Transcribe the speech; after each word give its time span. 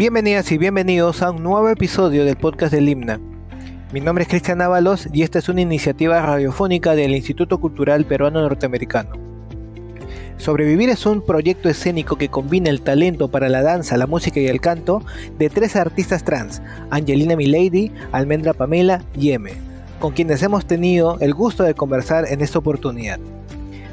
Bienvenidas 0.00 0.50
y 0.50 0.56
bienvenidos 0.56 1.20
a 1.20 1.30
un 1.30 1.42
nuevo 1.42 1.68
episodio 1.68 2.24
del 2.24 2.38
podcast 2.38 2.72
del 2.72 2.88
Himna. 2.88 3.20
Mi 3.92 4.00
nombre 4.00 4.22
es 4.22 4.30
Cristian 4.30 4.62
Ábalos 4.62 5.06
y 5.12 5.24
esta 5.24 5.38
es 5.38 5.50
una 5.50 5.60
iniciativa 5.60 6.22
radiofónica 6.22 6.94
del 6.94 7.14
Instituto 7.14 7.60
Cultural 7.60 8.06
Peruano 8.06 8.40
Norteamericano. 8.40 9.10
Sobrevivir 10.38 10.88
es 10.88 11.04
un 11.04 11.20
proyecto 11.20 11.68
escénico 11.68 12.16
que 12.16 12.30
combina 12.30 12.70
el 12.70 12.80
talento 12.80 13.30
para 13.30 13.50
la 13.50 13.60
danza, 13.60 13.98
la 13.98 14.06
música 14.06 14.40
y 14.40 14.46
el 14.46 14.62
canto 14.62 15.04
de 15.38 15.50
tres 15.50 15.76
artistas 15.76 16.24
trans, 16.24 16.62
Angelina 16.88 17.36
Milady, 17.36 17.92
Almendra 18.10 18.54
Pamela 18.54 19.04
y 19.14 19.32
M, 19.32 19.52
con 19.98 20.14
quienes 20.14 20.42
hemos 20.42 20.64
tenido 20.64 21.18
el 21.20 21.34
gusto 21.34 21.62
de 21.62 21.74
conversar 21.74 22.24
en 22.26 22.40
esta 22.40 22.58
oportunidad. 22.58 23.20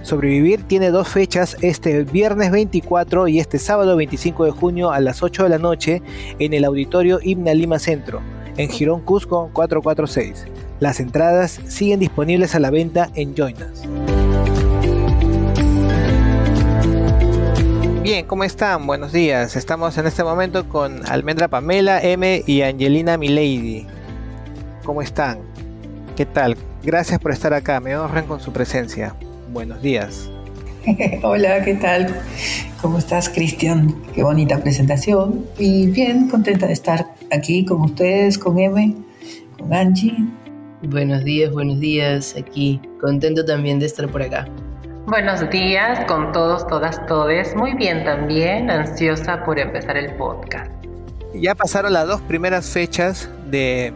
Sobrevivir 0.07 0.63
tiene 0.63 0.89
dos 0.89 1.09
fechas, 1.09 1.57
este 1.59 2.05
viernes 2.05 2.49
24 2.49 3.27
y 3.27 3.41
este 3.41 3.59
sábado 3.59 3.97
25 3.97 4.45
de 4.45 4.51
junio 4.51 4.91
a 4.91 5.01
las 5.01 5.21
8 5.21 5.43
de 5.43 5.49
la 5.49 5.57
noche 5.57 6.01
en 6.39 6.53
el 6.53 6.63
auditorio 6.63 7.19
Himna 7.21 7.53
Lima 7.53 7.77
Centro, 7.77 8.21
en 8.55 8.69
Girón 8.69 9.01
Cusco 9.01 9.49
446. 9.51 10.45
Las 10.79 11.01
entradas 11.01 11.59
siguen 11.67 11.99
disponibles 11.99 12.55
a 12.55 12.61
la 12.61 12.69
venta 12.69 13.09
en 13.15 13.35
Joinas. 13.35 13.83
Bien, 18.01 18.25
¿cómo 18.25 18.45
están? 18.45 18.87
Buenos 18.87 19.11
días. 19.11 19.57
Estamos 19.57 19.97
en 19.97 20.07
este 20.07 20.23
momento 20.23 20.69
con 20.69 21.05
Almendra 21.11 21.49
Pamela 21.49 22.01
M 22.01 22.43
y 22.47 22.61
Angelina 22.61 23.17
Milady. 23.17 23.85
¿Cómo 24.85 25.01
están? 25.01 25.39
¿Qué 26.15 26.25
tal? 26.25 26.55
Gracias 26.81 27.19
por 27.19 27.33
estar 27.33 27.53
acá, 27.53 27.81
me 27.81 27.97
honran 27.97 28.25
con 28.25 28.39
su 28.39 28.53
presencia 28.53 29.13
buenos 29.49 29.81
días. 29.81 30.29
Hola, 31.23 31.63
¿qué 31.63 31.75
tal? 31.75 32.13
¿Cómo 32.81 32.97
estás, 32.97 33.29
Cristian? 33.29 33.95
Qué 34.13 34.23
bonita 34.23 34.59
presentación. 34.59 35.45
Y 35.57 35.87
bien, 35.87 36.29
contenta 36.29 36.67
de 36.67 36.73
estar 36.73 37.07
aquí 37.31 37.65
con 37.65 37.81
ustedes, 37.81 38.37
con 38.37 38.59
M, 38.59 38.95
con 39.57 39.73
Angie. 39.73 40.15
Buenos 40.83 41.23
días, 41.23 41.51
buenos 41.51 41.79
días, 41.79 42.35
aquí. 42.37 42.79
Contento 43.01 43.43
también 43.43 43.79
de 43.79 43.87
estar 43.87 44.07
por 44.09 44.21
acá. 44.21 44.47
Buenos 45.07 45.49
días 45.49 46.05
con 46.05 46.31
todos, 46.31 46.67
todas, 46.67 47.05
todes. 47.07 47.55
Muy 47.55 47.73
bien 47.73 48.03
también, 48.03 48.69
ansiosa 48.69 49.43
por 49.43 49.57
empezar 49.57 49.97
el 49.97 50.13
podcast. 50.15 50.71
Ya 51.33 51.55
pasaron 51.55 51.93
las 51.93 52.07
dos 52.07 52.21
primeras 52.21 52.69
fechas 52.69 53.29
de 53.49 53.93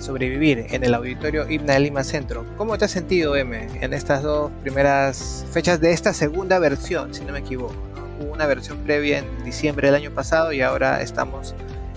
sobrevivir 0.00 0.66
en 0.70 0.84
el 0.84 0.94
auditorio 0.94 1.48
Himna 1.48 1.74
de 1.74 1.80
Lima 1.80 2.04
Centro. 2.04 2.44
¿Cómo 2.56 2.76
te 2.78 2.86
has 2.86 2.90
sentido, 2.90 3.36
M, 3.36 3.68
en 3.80 3.92
estas 3.92 4.22
dos 4.22 4.50
primeras 4.62 5.44
fechas 5.52 5.80
de 5.80 5.92
esta 5.92 6.12
segunda 6.14 6.58
versión, 6.58 7.14
si 7.14 7.24
no 7.24 7.32
me 7.32 7.40
equivoco? 7.40 7.74
Hubo 8.20 8.32
una 8.32 8.46
versión 8.46 8.78
previa 8.78 9.18
en 9.18 9.44
diciembre 9.44 9.88
del 9.88 9.96
año 9.96 10.10
pasado 10.10 10.52
y 10.52 10.60
ahora 10.60 11.02
estamos 11.02 11.54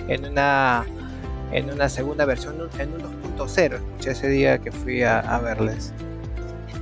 en 0.08 0.26
una, 0.26 0.86
en 1.52 1.70
una 1.70 1.90
segunda 1.90 2.26
versión, 2.26 2.56
en 2.80 2.94
un 2.94 3.02
2.0. 3.38 3.76
Escuché 3.76 4.12
ese 4.12 4.28
día 4.30 4.58
que 4.58 4.72
fui 4.72 5.04
a, 5.04 5.40
verles. 5.44 5.94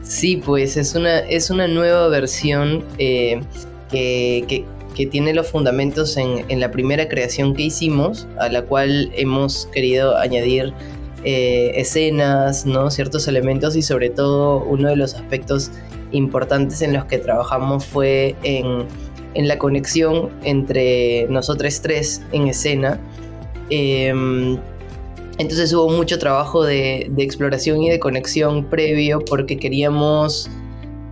Sí, 0.04 0.38
pues 0.38 0.78
es 0.78 0.96
una, 0.96 1.20
es 1.20 1.50
una 1.50 1.68
nueva 1.68 2.08
versión 2.10 2.84
eh, 2.98 3.42
que, 3.90 4.46
que, 4.48 4.66
que, 4.96 5.06
tiene 5.06 5.34
los 5.34 5.48
fundamentos 5.48 6.18
en, 6.18 6.44
en, 6.50 6.60
la 6.60 6.72
primera 6.72 7.08
creación 7.08 7.56
que 7.56 7.64
hicimos, 7.64 8.28
a 8.40 8.50
la 8.50 8.64
cual 8.64 9.12
hemos 9.16 9.68
querido 9.72 10.18
añadir 10.18 10.74
eh, 11.24 11.74
escenas, 11.76 12.66
¿no? 12.66 12.90
ciertos 12.90 13.28
elementos 13.28 13.76
y 13.76 13.84
sobre 13.84 14.10
todo 14.10 14.64
uno 14.64 14.90
de 14.90 14.96
los 14.96 15.14
aspectos 15.14 15.72
importantes 16.12 16.82
en 16.82 16.94
los 16.94 17.06
que 17.06 17.20
trabajamos 17.20 17.86
fue 17.86 18.36
en, 18.44 18.88
la 19.36 19.58
conexión 19.58 20.30
entre 20.44 21.28
nosotros 21.30 21.80
tres 21.82 22.22
en 22.32 22.48
escena. 22.48 23.00
Em, 23.70 24.58
entonces 25.38 25.72
hubo 25.74 25.90
mucho 25.90 26.20
trabajo 26.20 26.64
de, 26.64 27.12
exploración 27.18 27.82
y 27.84 27.90
de 27.90 28.00
conexión 28.00 28.66
previo 28.66 29.20
porque 29.20 29.58
queríamos 29.58 30.50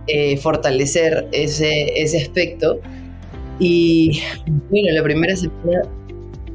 eh, 0.06 0.36
fortalecer 0.36 1.28
ese, 1.32 2.00
ese 2.02 2.22
aspecto. 2.22 2.80
Y 3.58 4.22
bueno, 4.70 4.88
la 4.92 5.02
primera 5.02 5.36
semana 5.36 5.82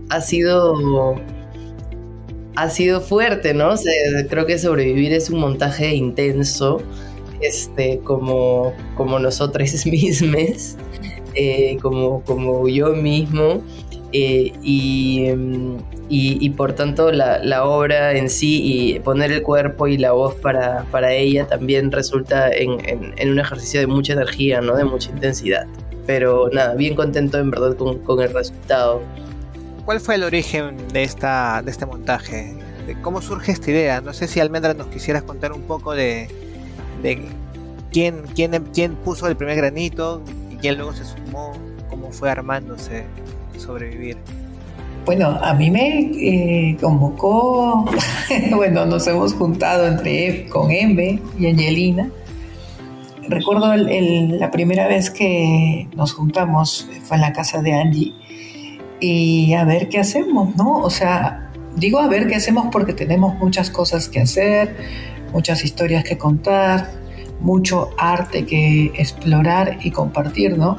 ha 0.09 0.21
sido 0.21 0.75
ha 2.55 2.69
sido 2.69 3.01
fuerte, 3.01 3.53
¿no? 3.53 3.73
creo 4.29 4.45
que 4.45 4.57
sobrevivir 4.57 5.13
es 5.13 5.29
un 5.29 5.39
montaje 5.39 5.93
intenso, 5.93 6.81
este, 7.41 7.99
como, 7.99 8.73
como 8.95 9.19
nosotros 9.19 9.85
mismos, 9.85 10.77
eh, 11.33 11.77
como, 11.81 12.21
como 12.23 12.67
yo 12.67 12.95
mismo. 12.95 13.61
Eh, 14.17 14.53
y, 14.63 15.25
y, 16.07 16.49
por 16.51 16.71
tanto 16.71 17.11
la, 17.11 17.65
obra 17.65 18.13
en 18.13 18.29
sí 18.29 18.61
y 18.63 18.99
poner 18.99 19.33
el 19.33 19.41
cuerpo 19.41 19.87
y 19.87 19.97
la 19.97 20.13
voz 20.13 20.35
para, 20.35 20.85
para 20.89 21.11
ella 21.11 21.47
también 21.47 21.91
resulta 21.91 22.49
en, 22.49 22.77
en, 23.17 23.29
un 23.29 23.39
ejercicio 23.39 23.81
de 23.81 23.87
mucha 23.87 24.13
energía, 24.13 24.61
¿no? 24.61 24.77
de 24.77 24.85
mucha 24.85 25.11
intensidad. 25.11 25.65
Pero 26.05 26.49
nada, 26.53 26.75
bien 26.75 26.95
contento 26.95 27.39
en 27.39 27.51
verdad 27.51 27.75
con, 27.75 27.99
con 27.99 28.21
el 28.21 28.31
resultado. 28.31 29.01
¿Cuál 29.85 29.99
fue 29.99 30.15
el 30.15 30.23
origen 30.23 30.75
de, 30.91 31.03
esta, 31.03 31.61
de 31.61 31.69
este 31.69 31.85
montaje? 31.85 32.55
¿De 32.87 32.99
¿Cómo 33.01 33.21
surge 33.21 33.51
esta 33.51 33.69
idea? 33.69 34.01
No 34.01 34.13
sé 34.13 34.27
si 34.27 34.39
Almendra 34.39 34.73
nos 34.73 34.87
quisieras 34.87 35.21
contar 35.21 35.51
un 35.51 35.61
poco 35.61 35.93
de, 35.93 36.27
quién, 37.91 38.23
quién, 38.33 38.63
quién 38.73 38.95
puso 38.95 39.27
el 39.27 39.35
primer 39.37 39.57
granito 39.57 40.23
y 40.49 40.55
quién 40.55 40.77
luego 40.77 40.93
se 40.93 41.05
sumó, 41.05 41.53
cómo 41.87 42.11
fue 42.11 42.31
armándose 42.31 43.03
sobrevivir. 43.59 44.17
Bueno, 45.05 45.37
a 45.39 45.53
mí 45.53 45.69
me 45.69 45.99
eh, 45.99 46.77
convocó, 46.81 47.85
bueno, 48.55 48.87
nos 48.87 49.05
hemos 49.05 49.35
juntado 49.35 49.85
entre 49.85 50.47
con 50.47 50.71
Embe 50.71 51.21
y 51.37 51.45
Angelina. 51.45 52.09
Recuerdo 53.27 53.75
la 53.75 54.49
primera 54.49 54.87
vez 54.87 55.11
que 55.11 55.87
nos 55.95 56.13
juntamos 56.13 56.89
fue 57.03 57.17
en 57.17 57.21
la 57.21 57.33
casa 57.33 57.61
de 57.61 57.73
Angie 57.73 58.24
y 58.99 59.53
a 59.53 59.65
ver 59.65 59.89
qué 59.89 59.99
hacemos, 59.99 60.55
¿no? 60.55 60.79
O 60.79 60.89
sea, 60.89 61.49
digo 61.75 61.99
a 61.99 62.07
ver 62.07 62.27
qué 62.27 62.35
hacemos 62.35 62.67
porque 62.71 62.93
tenemos 62.93 63.35
muchas 63.35 63.69
cosas 63.69 64.07
que 64.09 64.21
hacer, 64.21 64.75
muchas 65.33 65.63
historias 65.63 66.03
que 66.03 66.17
contar, 66.17 66.91
mucho 67.39 67.89
arte 67.97 68.45
que 68.45 68.91
explorar 68.97 69.77
y 69.83 69.91
compartir, 69.91 70.57
¿no? 70.57 70.77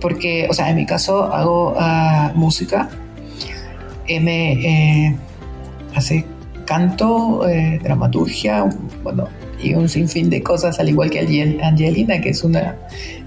Porque, 0.00 0.46
o 0.48 0.54
sea, 0.54 0.70
en 0.70 0.76
mi 0.76 0.86
caso 0.86 1.24
hago 1.24 1.72
uh, 1.72 2.36
música, 2.36 2.88
me 4.18 4.52
eh, 5.08 5.16
hace 5.94 6.24
canto, 6.64 7.46
eh, 7.48 7.78
dramaturgia, 7.82 8.64
bueno, 9.02 9.28
y 9.60 9.74
un 9.74 9.88
sinfín 9.88 10.30
de 10.30 10.42
cosas, 10.42 10.78
al 10.78 10.88
igual 10.88 11.10
que 11.10 11.20
Angelina, 11.62 12.20
que 12.20 12.30
es 12.30 12.44
una 12.44 12.76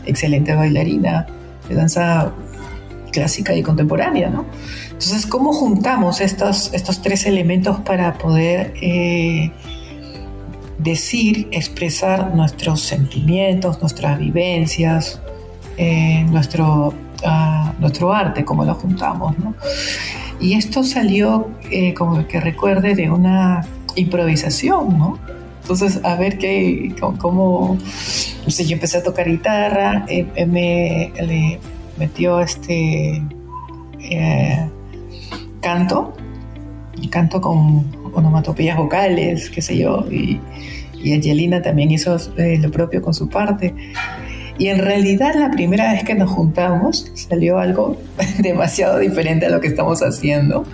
excelente 0.05 0.55
bailarina 0.55 1.27
de 1.67 1.75
danza 1.75 2.31
clásica 3.11 3.53
y 3.53 3.61
contemporánea, 3.61 4.29
¿no? 4.29 4.45
Entonces, 4.85 5.25
¿cómo 5.25 5.53
juntamos 5.53 6.22
estos, 6.22 6.73
estos 6.73 7.01
tres 7.01 7.25
elementos 7.25 7.79
para 7.81 8.17
poder 8.17 8.73
eh, 8.81 9.51
decir, 10.77 11.47
expresar 11.51 12.33
nuestros 12.35 12.81
sentimientos, 12.81 13.79
nuestras 13.81 14.19
vivencias, 14.19 15.19
eh, 15.77 16.25
nuestro, 16.29 16.89
uh, 17.23 17.79
nuestro 17.79 18.13
arte, 18.13 18.44
cómo 18.44 18.66
lo 18.66 18.75
juntamos, 18.75 19.38
¿no? 19.38 19.55
Y 20.39 20.53
esto 20.53 20.83
salió, 20.83 21.49
eh, 21.69 21.93
como 21.93 22.28
que 22.28 22.39
recuerde, 22.39 22.95
de 22.95 23.11
una 23.11 23.66
improvisación, 23.95 24.97
¿no? 24.97 25.19
Entonces, 25.61 25.99
a 26.03 26.16
ver 26.16 26.39
qué, 26.39 26.95
cómo, 27.19 27.78
no 28.45 28.51
sé, 28.51 28.66
yo 28.66 28.73
empecé 28.73 28.97
a 28.97 29.03
tocar 29.03 29.29
guitarra, 29.29 30.05
me, 30.47 31.13
le, 31.16 31.59
metió 32.01 32.41
este 32.41 33.21
eh, 33.99 34.69
canto, 35.61 36.15
canto 37.11 37.39
con 37.39 37.85
onomatopeyas 38.15 38.75
vocales, 38.75 39.51
qué 39.51 39.61
sé 39.61 39.77
yo, 39.77 40.07
y, 40.09 40.39
Angelina 41.13 41.61
también 41.61 41.91
hizo 41.91 42.17
eh, 42.37 42.57
lo 42.59 42.71
propio 42.71 43.03
con 43.03 43.13
su 43.13 43.29
parte. 43.29 43.75
Y 44.57 44.67
en 44.67 44.79
realidad 44.79 45.33
la 45.35 45.49
primera 45.51 45.91
vez 45.93 46.03
que 46.03 46.15
nos 46.15 46.29
juntamos 46.31 47.11
salió 47.13 47.59
algo 47.59 47.97
demasiado 48.39 48.97
diferente 48.97 49.45
a 49.45 49.49
lo 49.49 49.61
que 49.61 49.67
estamos 49.67 50.01
haciendo, 50.01 50.65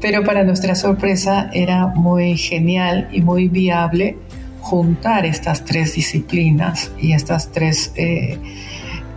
pero 0.00 0.24
para 0.24 0.42
nuestra 0.42 0.74
sorpresa 0.74 1.48
era 1.52 1.86
muy 1.86 2.36
genial 2.36 3.08
y 3.12 3.20
muy 3.20 3.46
viable 3.46 4.16
juntar 4.60 5.26
estas 5.26 5.64
tres 5.64 5.94
disciplinas 5.94 6.90
y 7.00 7.12
estas 7.12 7.52
tres 7.52 7.92
eh, 7.94 8.36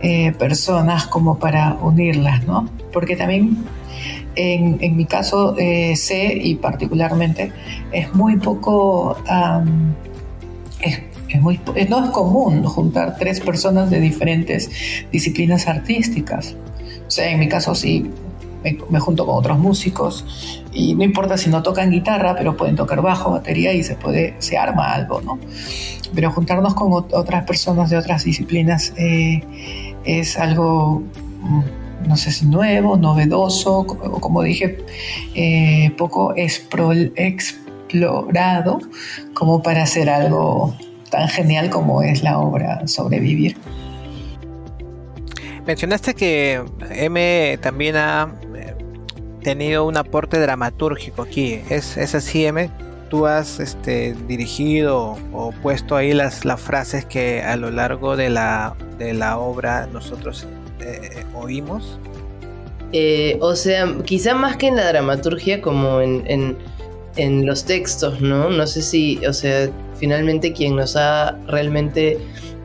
eh, 0.02 0.32
personas 0.32 1.06
como 1.06 1.38
para 1.38 1.74
unirlas, 1.74 2.46
¿no? 2.46 2.68
Porque 2.92 3.16
también 3.16 3.64
en, 4.34 4.96
mi 4.96 5.04
caso 5.04 5.56
eh, 5.58 5.96
sé 5.96 6.38
y 6.42 6.54
particularmente 6.54 7.52
es 7.92 8.14
muy 8.14 8.36
poco, 8.36 9.16
es, 10.80 11.40
muy, 11.40 11.60
no 11.88 12.04
es 12.04 12.10
común 12.10 12.64
juntar 12.64 13.16
tres 13.18 13.40
personas 13.40 13.90
de 13.90 14.00
diferentes 14.00 14.70
disciplinas 15.12 15.66
artísticas. 15.66 16.54
O 17.06 17.10
sea, 17.10 17.30
en 17.30 17.40
mi 17.40 17.48
caso 17.48 17.74
sí, 17.74 18.10
me, 18.62 19.00
junto 19.00 19.26
con 19.26 19.36
otros 19.36 19.58
músicos 19.58 20.62
y 20.72 20.94
no 20.94 21.04
importa 21.04 21.36
si 21.36 21.50
no 21.50 21.62
tocan 21.62 21.90
guitarra, 21.90 22.34
pero 22.36 22.56
pueden 22.56 22.76
tocar 22.76 23.02
bajo, 23.02 23.30
batería 23.30 23.72
y 23.72 23.82
se 23.82 23.94
puede, 23.94 24.34
se 24.38 24.58
arma 24.58 24.92
algo, 24.92 25.20
¿no? 25.20 25.38
Pero 26.14 26.30
juntarnos 26.30 26.74
con 26.74 26.92
otras 26.92 27.44
personas 27.44 27.90
de 27.90 27.96
otras 27.96 28.24
disciplinas 28.24 28.92
eh, 28.96 29.42
es 30.04 30.38
algo, 30.38 31.02
no 32.06 32.16
sé 32.16 32.32
si 32.32 32.46
nuevo, 32.46 32.96
novedoso, 32.96 33.80
o 33.80 34.20
como 34.20 34.42
dije, 34.42 34.78
eh, 35.34 35.92
poco 35.96 36.34
explorado 36.36 37.50
como 39.34 39.62
para 39.62 39.82
hacer 39.82 40.08
algo 40.08 40.74
tan 41.10 41.28
genial 41.28 41.70
como 41.70 42.02
es 42.02 42.22
la 42.22 42.38
obra 42.38 42.86
Sobrevivir. 42.86 43.56
Mencionaste 45.66 46.14
que 46.14 46.62
M 46.90 47.58
también 47.60 47.96
ha 47.96 48.34
eh, 48.54 48.74
tenido 49.42 49.86
un 49.86 49.96
aporte 49.96 50.38
dramatúrgico 50.38 51.22
aquí. 51.22 51.60
¿Es, 51.68 51.96
es 51.96 52.14
así, 52.14 52.46
M? 52.46 52.70
¿Tú 53.10 53.26
has 53.26 53.60
este, 53.60 54.14
dirigido 54.26 55.18
o 55.32 55.52
puesto 55.62 55.96
ahí 55.96 56.14
las, 56.14 56.44
las 56.44 56.60
frases 56.60 57.04
que 57.04 57.42
a 57.42 57.56
lo 57.56 57.70
largo 57.70 58.16
de 58.16 58.30
la, 58.30 58.74
de 58.98 59.12
la 59.12 59.38
obra 59.38 59.88
nosotros 59.92 60.46
eh, 60.80 61.24
oímos? 61.34 61.98
Eh, 62.92 63.36
o 63.40 63.54
sea, 63.54 63.92
quizá 64.04 64.34
más 64.34 64.56
que 64.56 64.68
en 64.68 64.76
la 64.76 64.86
dramaturgia, 64.88 65.60
como 65.60 66.00
en, 66.00 66.22
en, 66.26 66.56
en, 67.16 67.46
los 67.46 67.64
textos, 67.64 68.20
¿no? 68.20 68.48
No 68.48 68.66
sé 68.66 68.80
si, 68.80 69.24
o 69.26 69.32
sea, 69.32 69.68
finalmente 69.96 70.52
quien 70.52 70.76
nos 70.76 70.96
ha 70.96 71.36
realmente 71.46 72.18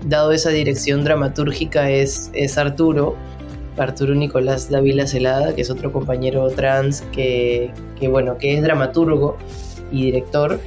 dado 0.07 0.31
esa 0.31 0.51
dirección 0.51 1.03
dramatúrgica 1.03 1.89
es, 1.89 2.29
es 2.33 2.57
Arturo, 2.57 3.15
Arturo 3.77 4.15
Nicolás 4.15 4.69
Dávila 4.69 5.05
Celada, 5.05 5.53
que 5.53 5.61
es 5.61 5.69
otro 5.69 5.91
compañero 5.91 6.47
trans 6.49 7.01
que, 7.11 7.71
bueno, 8.09 8.37
que 8.37 8.55
es 8.55 8.63
dramaturgo 8.63 9.37
y 9.91 10.05
director. 10.05 10.59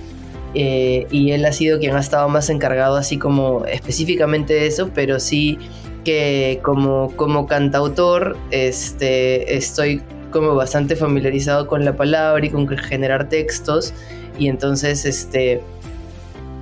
Eh, 0.54 1.06
y 1.10 1.32
él 1.32 1.44
ha 1.44 1.52
sido 1.52 1.78
quien 1.78 1.94
ha 1.94 2.00
estado 2.00 2.28
más 2.28 2.48
encargado 2.48 2.96
así 2.96 3.18
como 3.18 3.66
específicamente 3.66 4.54
de 4.54 4.66
eso, 4.66 4.90
pero 4.94 5.20
sí 5.20 5.58
que 6.04 6.60
como, 6.62 7.14
como 7.16 7.46
cantautor 7.46 8.36
este, 8.50 9.56
estoy 9.56 10.02
como 10.30 10.54
bastante 10.54 10.96
familiarizado 10.96 11.66
con 11.66 11.84
la 11.84 11.96
palabra 11.96 12.44
y 12.46 12.50
con 12.50 12.66
generar 12.66 13.28
textos 13.28 13.92
y 14.38 14.48
entonces 14.48 15.04
este, 15.04 15.60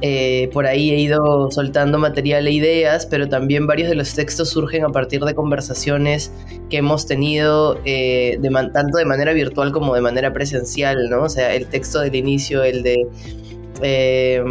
eh, 0.02 0.50
por 0.52 0.66
ahí 0.66 0.90
he 0.90 0.98
ido 0.98 1.50
soltando 1.50 1.98
material 1.98 2.46
e 2.46 2.52
ideas, 2.52 3.06
pero 3.06 3.28
también 3.28 3.66
varios 3.66 3.88
de 3.88 3.94
los 3.94 4.14
textos 4.14 4.50
surgen 4.50 4.84
a 4.84 4.90
partir 4.90 5.22
de 5.22 5.34
conversaciones 5.34 6.30
que 6.68 6.78
hemos 6.78 7.06
tenido 7.06 7.80
eh, 7.84 8.38
tanto 8.72 8.98
de 8.98 9.04
manera 9.06 9.32
virtual 9.32 9.72
como 9.72 9.94
de 9.94 10.02
manera 10.02 10.32
presencial, 10.32 11.08
¿no? 11.08 11.22
O 11.22 11.28
sea, 11.28 11.54
el 11.54 11.66
texto 11.66 12.00
del 12.00 12.14
inicio, 12.14 12.62
el 12.62 12.82
de 12.82 13.06
eh, 13.82 14.44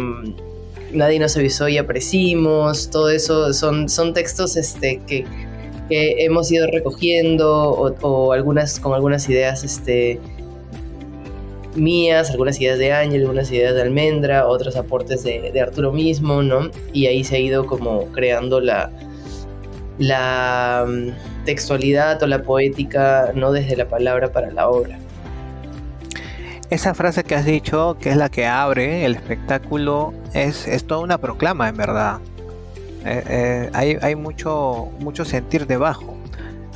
Nadie 0.92 1.18
nos 1.18 1.36
avisó 1.36 1.68
y 1.68 1.78
aprecimos, 1.78 2.90
todo 2.90 3.10
eso 3.10 3.52
son, 3.52 3.88
son 3.88 4.14
textos 4.14 4.56
este, 4.56 5.00
que, 5.06 5.24
hemos 5.88 6.50
ido 6.50 6.66
recogiendo 6.66 7.70
o, 7.70 8.32
algunas 8.32 8.80
con 8.80 8.92
algunas 8.94 9.28
ideas 9.28 9.62
este, 9.62 10.18
mías, 11.76 12.30
algunas 12.30 12.60
ideas 12.60 12.78
de 12.78 12.92
Ángel, 12.92 13.22
algunas 13.22 13.50
ideas 13.50 13.74
de 13.74 13.82
Almendra, 13.82 14.46
otros 14.46 14.76
aportes 14.76 15.22
de, 15.22 15.60
Arturo 15.60 15.92
mismo, 15.92 16.42
¿no? 16.42 16.70
Y 16.92 17.06
ahí 17.06 17.24
se 17.24 17.36
ha 17.36 17.38
ido 17.38 17.66
como 17.66 18.06
creando 18.12 18.60
la, 18.60 18.90
la 19.98 20.86
mm, 20.86 21.44
textualidad 21.44 22.22
o 22.22 22.26
la 22.26 22.42
poética, 22.42 23.32
no 23.34 23.52
desde 23.52 23.76
la 23.76 23.88
palabra 23.88 24.32
para 24.32 24.50
la 24.50 24.68
obra. 24.68 24.98
Esa 26.68 26.94
frase 26.94 27.22
que 27.22 27.34
has 27.34 27.44
dicho, 27.44 27.96
que 28.00 28.10
es 28.10 28.16
la 28.16 28.28
que 28.28 28.46
abre 28.46 29.04
el 29.04 29.14
espectáculo, 29.14 30.12
es, 30.34 30.66
es 30.66 30.84
toda 30.84 31.00
una 31.00 31.18
proclama, 31.18 31.68
en 31.68 31.76
verdad. 31.76 32.18
Eh, 33.04 33.22
eh, 33.28 33.70
hay, 33.72 33.98
hay 34.02 34.16
mucho, 34.16 34.88
mucho 34.98 35.24
sentir 35.24 35.66
debajo. 35.66 36.16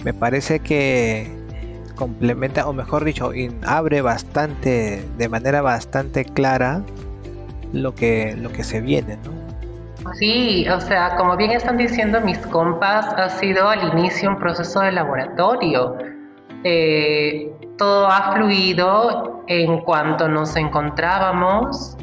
Me 0.05 0.15
parece 0.15 0.61
que 0.61 1.40
complementa, 2.01 2.67
o 2.67 2.73
mejor 2.73 3.05
dicho, 3.05 3.31
abre 3.67 4.01
bastante, 4.01 5.05
de 5.19 5.29
manera 5.29 5.61
bastante 5.61 6.25
clara 6.25 6.81
lo 7.75 7.95
que, 7.95 8.35
lo 8.39 8.51
que 8.51 8.65
se 8.65 8.81
viene, 8.81 9.19
¿no? 9.23 10.13
Sí, 10.15 10.67
o 10.71 10.81
sea, 10.81 11.15
como 11.17 11.37
bien 11.37 11.51
están 11.51 11.77
diciendo 11.77 12.23
mis 12.23 12.39
compas, 12.39 13.05
ha 13.19 13.29
sido 13.29 13.69
al 13.69 13.99
inicio 13.99 14.31
un 14.31 14.39
proceso 14.39 14.81
de 14.81 14.93
laboratorio. 14.93 15.99
Eh, 16.65 17.53
todo 17.77 18.07
ha 18.07 18.33
fluido 18.33 19.45
en 19.47 19.83
cuanto 19.83 20.27
nos 20.27 20.57
encontrábamos, 20.57 21.99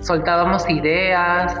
soltábamos 0.00 0.68
ideas, 0.68 1.56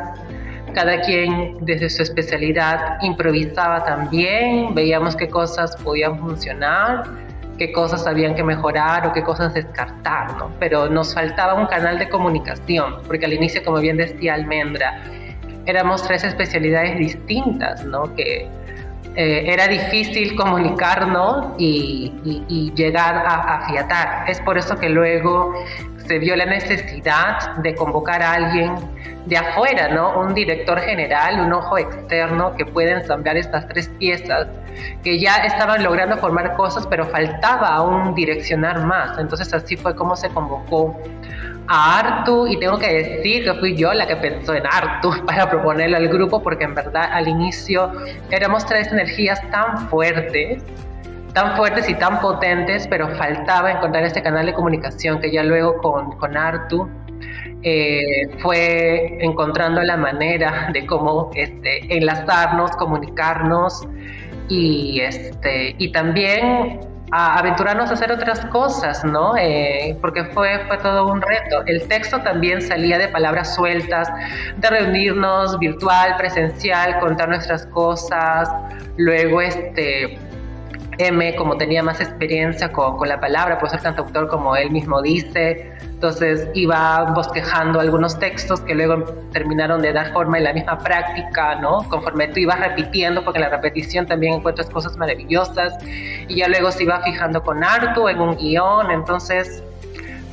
cada 0.74 1.00
quien 1.00 1.56
desde 1.62 1.88
su 1.88 2.02
especialidad 2.02 2.98
improvisaba 3.00 3.82
también, 3.84 4.74
veíamos 4.74 5.16
qué 5.16 5.30
cosas 5.30 5.74
podían 5.78 6.18
funcionar 6.18 7.29
qué 7.60 7.72
cosas 7.72 8.06
habían 8.06 8.34
que 8.34 8.42
mejorar 8.42 9.06
o 9.06 9.12
qué 9.12 9.22
cosas 9.22 9.52
descartar, 9.52 10.34
¿no? 10.38 10.50
Pero 10.58 10.88
nos 10.88 11.12
faltaba 11.12 11.52
un 11.52 11.66
canal 11.66 11.98
de 11.98 12.08
comunicación, 12.08 13.02
porque 13.06 13.26
al 13.26 13.34
inicio, 13.34 13.62
como 13.62 13.80
bien 13.80 13.98
decía 13.98 14.32
Almendra, 14.32 15.02
éramos 15.66 16.02
tres 16.02 16.24
especialidades 16.24 16.96
distintas, 16.96 17.84
¿no? 17.84 18.14
Que 18.14 18.48
eh, 19.14 19.44
era 19.46 19.68
difícil 19.68 20.34
comunicarnos 20.36 21.48
y, 21.58 22.72
llegar 22.74 23.14
a, 23.14 23.56
a 23.56 23.68
fiatar. 23.68 24.30
Es 24.30 24.40
por 24.40 24.56
eso 24.56 24.76
que 24.76 24.88
luego 24.88 25.52
se 26.10 26.18
vio 26.18 26.34
la 26.34 26.44
necesidad 26.44 27.54
de 27.58 27.72
convocar 27.76 28.20
a 28.20 28.32
alguien 28.32 28.74
de 29.26 29.36
afuera, 29.36 29.86
¿no? 29.90 30.18
Un 30.18 30.34
director 30.34 30.80
general, 30.80 31.38
un 31.38 31.52
ojo 31.52 31.78
externo 31.78 32.52
que 32.56 32.66
pueda 32.66 32.98
ensamblar 32.98 33.36
estas 33.36 33.68
tres 33.68 33.88
piezas 34.00 34.48
que 35.04 35.20
ya 35.20 35.36
estaban 35.36 35.84
logrando 35.84 36.16
formar 36.16 36.56
cosas, 36.56 36.84
pero 36.88 37.06
faltaba 37.06 37.68
aún 37.68 38.12
direccionar 38.16 38.84
más. 38.84 39.20
Entonces 39.20 39.54
así 39.54 39.76
fue 39.76 39.94
como 39.94 40.16
se 40.16 40.28
convocó 40.30 41.00
a 41.68 42.00
Artu 42.00 42.48
y 42.48 42.58
tengo 42.58 42.76
que 42.76 42.92
decir 42.92 43.44
que 43.44 43.54
fui 43.54 43.76
yo 43.76 43.94
la 43.94 44.08
que 44.08 44.16
pensó 44.16 44.52
en 44.54 44.64
Artu 44.66 45.12
para 45.26 45.48
proponerle 45.48 45.96
al 45.96 46.08
grupo 46.08 46.42
porque 46.42 46.64
en 46.64 46.74
verdad 46.74 47.08
al 47.12 47.28
inicio 47.28 47.92
éramos 48.32 48.66
tres 48.66 48.88
energías 48.88 49.40
tan 49.52 49.88
fuertes 49.88 50.60
tan 51.32 51.56
fuertes 51.56 51.88
y 51.88 51.94
tan 51.94 52.20
potentes, 52.20 52.86
pero 52.88 53.08
faltaba 53.16 53.70
encontrar 53.70 54.04
este 54.04 54.22
canal 54.22 54.46
de 54.46 54.54
comunicación 54.54 55.20
que 55.20 55.30
ya 55.30 55.42
luego 55.42 55.76
con, 55.78 56.12
con 56.18 56.36
Artu 56.36 56.88
eh, 57.62 58.28
fue 58.40 59.18
encontrando 59.20 59.82
la 59.82 59.96
manera 59.96 60.70
de 60.72 60.86
cómo 60.86 61.30
este, 61.34 61.94
enlazarnos, 61.94 62.70
comunicarnos 62.72 63.86
y, 64.48 65.00
este, 65.00 65.74
y 65.78 65.92
también 65.92 66.80
a 67.12 67.38
aventurarnos 67.38 67.90
a 67.90 67.94
hacer 67.94 68.12
otras 68.12 68.46
cosas, 68.46 69.04
¿no? 69.04 69.36
Eh, 69.36 69.96
porque 70.00 70.24
fue, 70.26 70.60
fue 70.68 70.78
todo 70.78 71.12
un 71.12 71.20
reto. 71.20 71.62
El 71.66 71.86
texto 71.88 72.20
también 72.20 72.62
salía 72.62 72.98
de 72.98 73.08
palabras 73.08 73.54
sueltas, 73.54 74.08
de 74.56 74.70
reunirnos 74.70 75.58
virtual, 75.58 76.16
presencial, 76.16 76.98
contar 77.00 77.28
nuestras 77.28 77.66
cosas, 77.66 78.48
luego 78.96 79.40
este 79.40 80.18
M, 81.00 81.34
como 81.36 81.56
tenía 81.56 81.82
más 81.82 82.00
experiencia 82.00 82.70
con, 82.72 83.08
la 83.08 83.18
palabra, 83.20 83.58
puede 83.58 83.72
ser 83.72 83.80
cantautor 83.80 84.28
como 84.28 84.54
él 84.54 84.70
mismo 84.70 85.00
dice, 85.00 85.72
entonces 85.82 86.48
iba 86.54 87.12
bosquejando 87.14 87.80
algunos 87.80 88.18
textos 88.18 88.60
que 88.60 88.74
luego 88.74 89.04
terminaron 89.32 89.80
de 89.80 89.92
dar 89.92 90.12
forma 90.12 90.38
en 90.38 90.44
la 90.44 90.52
misma 90.52 90.78
práctica, 90.78 91.56
¿no? 91.56 91.78
Conforme 91.88 92.28
tú 92.28 92.40
ibas 92.40 92.60
repitiendo, 92.60 93.24
porque 93.24 93.38
la 93.38 93.48
repetición 93.48 94.06
también 94.06 94.34
encuentras 94.34 94.68
cosas 94.68 94.96
maravillosas, 94.96 95.74
y 96.28 96.36
ya 96.36 96.48
luego 96.48 96.70
se 96.70 96.84
iba 96.84 97.00
fijando 97.02 97.42
con 97.42 97.64
Artu 97.64 98.08
en 98.08 98.20
un 98.20 98.36
guion, 98.36 98.90
entonces 98.90 99.64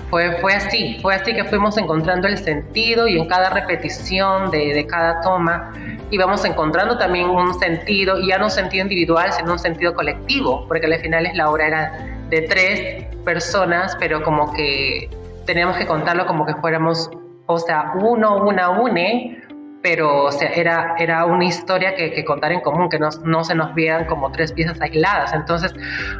fue, 0.09 0.37
fue 0.39 0.53
así, 0.53 0.97
fue 1.01 1.15
así 1.15 1.33
que 1.33 1.43
fuimos 1.43 1.77
encontrando 1.77 2.27
el 2.27 2.37
sentido 2.37 3.07
y 3.07 3.17
en 3.17 3.27
cada 3.27 3.49
repetición 3.49 4.49
de, 4.51 4.73
de 4.73 4.87
cada 4.87 5.21
toma 5.21 5.73
íbamos 6.11 6.45
encontrando 6.45 6.97
también 6.97 7.29
un 7.29 7.53
sentido, 7.59 8.17
ya 8.19 8.37
no 8.37 8.45
un 8.45 8.51
sentido 8.51 8.83
individual, 8.83 9.31
sino 9.33 9.53
un 9.53 9.59
sentido 9.59 9.93
colectivo, 9.93 10.65
porque 10.67 10.85
al 10.85 10.99
final 10.99 11.29
la 11.33 11.49
obra 11.49 11.67
era 11.67 12.07
de 12.29 12.41
tres 12.43 13.05
personas, 13.25 13.95
pero 13.99 14.23
como 14.23 14.53
que 14.53 15.09
teníamos 15.45 15.77
que 15.77 15.85
contarlo 15.85 16.25
como 16.25 16.45
que 16.45 16.53
fuéramos, 16.55 17.09
o 17.45 17.57
sea, 17.57 17.93
uno, 17.95 18.37
una, 18.37 18.69
une, 18.69 19.41
pero 19.87 20.25
o 20.25 20.31
sea, 20.33 20.49
era, 20.49 20.95
era 20.99 21.23
una 21.23 21.45
historia 21.45 21.95
que, 21.95 22.25
contar 22.25 22.51
en 22.51 22.59
común, 22.59 22.89
que 22.89 22.99
no, 22.99 23.07
no, 23.23 23.45
se 23.45 23.55
nos 23.55 23.73
vean 23.73 24.03
como 24.03 24.29
tres 24.33 24.51
piezas 24.51 24.81
aisladas. 24.81 25.31
Entonces 25.31 25.73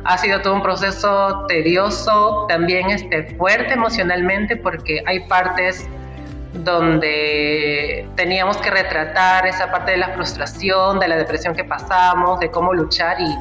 ha 0.05 0.17
sido 0.17 0.41
todo 0.41 0.53
un 0.53 0.62
proceso 0.62 1.45
tedioso, 1.50 2.45
también 2.47 2.89
este, 2.89 3.36
fuerte 3.36 3.74
emocionalmente, 3.74 4.55
porque 4.55 5.03
hay 5.05 5.19
partes 5.27 5.86
donde 6.53 8.07
teníamos 8.15 8.55
que 8.55 8.71
retratar 8.71 9.45
esa 9.45 9.69
parte 9.69 9.91
de 9.91 9.97
la 9.97 10.13
frustración, 10.13 11.01
de 11.01 11.09
la 11.09 11.17
depresión 11.17 11.53
que 11.53 11.65
pasamos, 11.65 12.39
de 12.39 12.50
cómo 12.50 12.74
luchar 12.74 13.19
y 13.19 13.36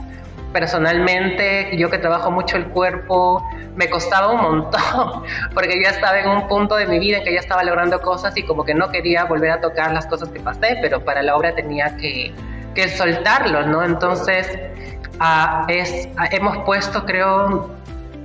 personalmente, 0.56 1.76
yo 1.76 1.90
que 1.90 1.98
trabajo 1.98 2.30
mucho 2.30 2.56
el 2.56 2.68
cuerpo, 2.68 3.46
me 3.74 3.90
costaba 3.90 4.32
un 4.32 4.40
montón, 4.40 5.22
porque 5.54 5.78
ya 5.82 5.90
estaba 5.90 6.18
en 6.18 6.30
un 6.30 6.48
punto 6.48 6.76
de 6.76 6.86
mi 6.86 6.98
vida 6.98 7.18
en 7.18 7.24
que 7.24 7.34
ya 7.34 7.40
estaba 7.40 7.62
logrando 7.62 8.00
cosas 8.00 8.34
y 8.38 8.42
como 8.42 8.64
que 8.64 8.72
no 8.72 8.88
quería 8.88 9.26
volver 9.26 9.50
a 9.50 9.60
tocar 9.60 9.92
las 9.92 10.06
cosas 10.06 10.30
que 10.30 10.40
pasé, 10.40 10.78
pero 10.80 11.04
para 11.04 11.22
la 11.22 11.36
obra 11.36 11.54
tenía 11.54 11.94
que, 11.98 12.32
que 12.74 12.88
soltarlo, 12.88 13.66
¿no? 13.66 13.84
Entonces, 13.84 14.48
ah, 15.20 15.66
es, 15.68 16.08
ah, 16.16 16.26
hemos 16.30 16.56
puesto, 16.64 17.04
creo, 17.04 17.70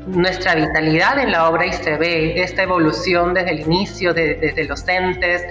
nuestra 0.07 0.55
vitalidad 0.55 1.19
en 1.19 1.33
la 1.33 1.49
obra 1.49 1.65
y 1.65 1.73
se 1.73 1.97
ve 1.97 2.41
esta 2.41 2.63
evolución 2.63 3.33
desde 3.33 3.51
el 3.51 3.59
inicio, 3.59 4.13
desde 4.13 4.63
los 4.63 4.87
entes, 4.87 5.43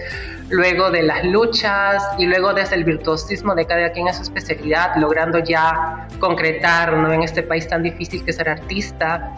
luego 0.50 0.90
de 0.90 1.02
las 1.02 1.24
luchas 1.24 2.02
y 2.18 2.26
luego 2.26 2.52
desde 2.52 2.76
el 2.76 2.84
virtuosismo 2.84 3.54
de 3.54 3.64
cada 3.64 3.90
quien 3.92 4.08
en 4.08 4.14
su 4.14 4.22
especialidad, 4.22 4.96
logrando 4.96 5.38
ya 5.38 6.08
concretar 6.18 6.92
¿no? 6.92 7.12
en 7.12 7.22
este 7.22 7.42
país 7.42 7.68
tan 7.68 7.82
difícil 7.82 8.24
que 8.24 8.32
ser 8.32 8.48
artista. 8.48 9.34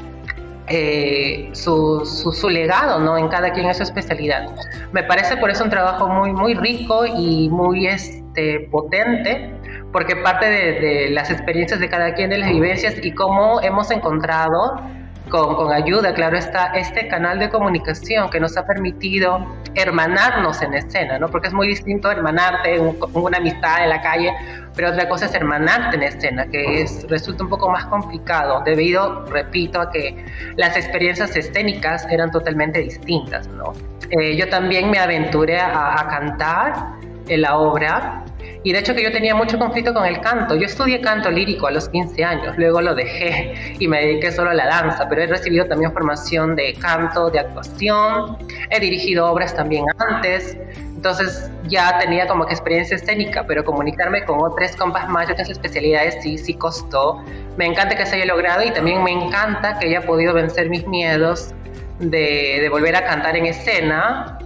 Eh, 0.68 1.50
su, 1.52 2.06
su, 2.06 2.48
legado 2.48 2.98
¿no? 3.00 3.18
en 3.18 3.28
cada 3.28 3.52
quien 3.52 3.66
en 3.66 3.74
su 3.74 3.82
especialidad. 3.82 4.46
Me 4.92 5.02
parece 5.02 5.36
por 5.36 5.50
eso 5.50 5.64
un 5.64 5.70
trabajo 5.70 6.08
muy, 6.08 6.32
muy 6.32 6.54
rico 6.54 7.04
y 7.04 7.48
muy 7.50 7.88
este, 7.88 8.68
potente, 8.70 9.52
porque 9.92 10.16
parte 10.16 10.46
de, 10.46 10.80
de 10.80 11.10
las 11.10 11.30
experiencias 11.30 11.80
de 11.80 11.90
cada 11.90 12.14
quien, 12.14 12.30
de 12.30 12.38
las 12.38 12.48
vivencias 12.48 12.94
y 13.02 13.12
cómo 13.12 13.60
hemos 13.60 13.90
encontrado 13.90 14.80
con, 15.32 15.72
ayuda, 15.72 16.12
claro 16.12 16.36
está, 16.36 16.66
este 16.74 17.08
canal 17.08 17.38
de 17.38 17.48
comunicación 17.48 18.28
que 18.28 18.38
nos 18.38 18.56
ha 18.58 18.66
permitido 18.66 19.46
hermanarnos 19.74 20.60
en 20.60 20.74
escena, 20.74 21.18
¿no? 21.18 21.28
Porque 21.28 21.48
es 21.48 21.54
muy 21.54 21.68
distinto 21.68 22.10
hermanarte 22.10 22.76
en, 22.76 22.94
una 23.14 23.38
amistad 23.38 23.82
en 23.82 23.88
la 23.88 24.02
calle, 24.02 24.30
pero 24.76 24.90
otra 24.90 25.08
cosa 25.08 25.24
es 25.24 25.34
hermanarte 25.34 25.96
en 25.96 26.02
escena, 26.02 26.46
que 26.46 26.82
es, 26.82 27.06
resulta 27.08 27.44
un 27.44 27.48
poco 27.48 27.70
más 27.70 27.86
complicado, 27.86 28.62
debido, 28.66 29.24
repito, 29.26 29.80
a 29.80 29.90
que 29.90 30.22
las 30.56 30.76
experiencias 30.76 31.34
escénicas 31.34 32.06
eran 32.10 32.30
totalmente 32.30 32.80
distintas, 32.80 33.48
¿no? 33.48 33.72
Eh, 34.10 34.36
yo 34.36 34.46
también 34.50 34.90
me 34.90 34.98
aventuré 34.98 35.58
a, 35.58 35.98
a 35.98 36.08
cantar 36.08 36.74
en 37.28 37.40
la 37.40 37.56
obra 37.56 38.22
y 38.64 38.72
de 38.72 38.78
hecho 38.78 38.94
que 38.94 39.02
yo 39.02 39.12
tenía 39.12 39.34
mucho 39.34 39.58
conflicto 39.58 39.92
con 39.92 40.06
el 40.06 40.20
canto. 40.20 40.54
Yo 40.54 40.66
estudié 40.66 41.00
canto 41.00 41.30
lírico 41.30 41.66
a 41.66 41.70
los 41.70 41.88
15 41.88 42.24
años, 42.24 42.54
luego 42.56 42.80
lo 42.80 42.94
dejé 42.94 43.76
y 43.78 43.88
me 43.88 44.00
dediqué 44.00 44.32
solo 44.32 44.50
a 44.50 44.54
la 44.54 44.66
danza, 44.66 45.08
pero 45.08 45.22
he 45.22 45.26
recibido 45.26 45.66
también 45.66 45.92
formación 45.92 46.54
de 46.56 46.74
canto, 46.74 47.30
de 47.30 47.40
actuación, 47.40 48.38
he 48.70 48.80
dirigido 48.80 49.26
obras 49.30 49.54
también 49.54 49.84
antes, 49.98 50.56
entonces 50.94 51.50
ya 51.66 51.98
tenía 51.98 52.28
como 52.28 52.46
que 52.46 52.52
experiencia 52.52 52.96
escénica, 52.96 53.44
pero 53.46 53.64
comunicarme 53.64 54.24
con 54.24 54.40
otras 54.40 54.76
compas 54.76 55.08
más 55.08 55.26
de 55.26 55.32
otras 55.32 55.50
especialidades 55.50 56.18
sí, 56.22 56.38
sí 56.38 56.54
costó. 56.54 57.24
Me 57.56 57.66
encanta 57.66 57.96
que 57.96 58.06
se 58.06 58.14
haya 58.16 58.26
logrado 58.26 58.62
y 58.62 58.70
también 58.70 59.02
me 59.02 59.10
encanta 59.10 59.78
que 59.80 59.86
haya 59.86 60.02
podido 60.02 60.32
vencer 60.32 60.70
mis 60.70 60.86
miedos 60.86 61.52
de, 61.98 62.58
de 62.60 62.68
volver 62.68 62.94
a 62.94 63.04
cantar 63.04 63.36
en 63.36 63.46
escena 63.46 64.38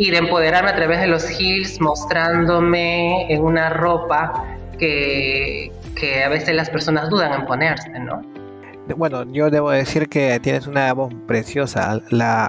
y 0.00 0.10
de 0.10 0.16
empoderarme 0.16 0.70
a 0.70 0.74
través 0.74 0.98
de 1.02 1.06
los 1.08 1.22
heels, 1.38 1.78
mostrándome 1.78 3.30
en 3.30 3.42
una 3.42 3.68
ropa 3.68 4.46
que, 4.78 5.70
que 5.94 6.24
a 6.24 6.30
veces 6.30 6.54
las 6.54 6.70
personas 6.70 7.10
dudan 7.10 7.38
en 7.38 7.46
ponerse, 7.46 7.90
¿no? 8.00 8.22
Bueno, 8.96 9.30
yo 9.30 9.50
debo 9.50 9.70
decir 9.70 10.08
que 10.08 10.40
tienes 10.40 10.66
una 10.66 10.90
voz 10.94 11.12
preciosa. 11.26 12.00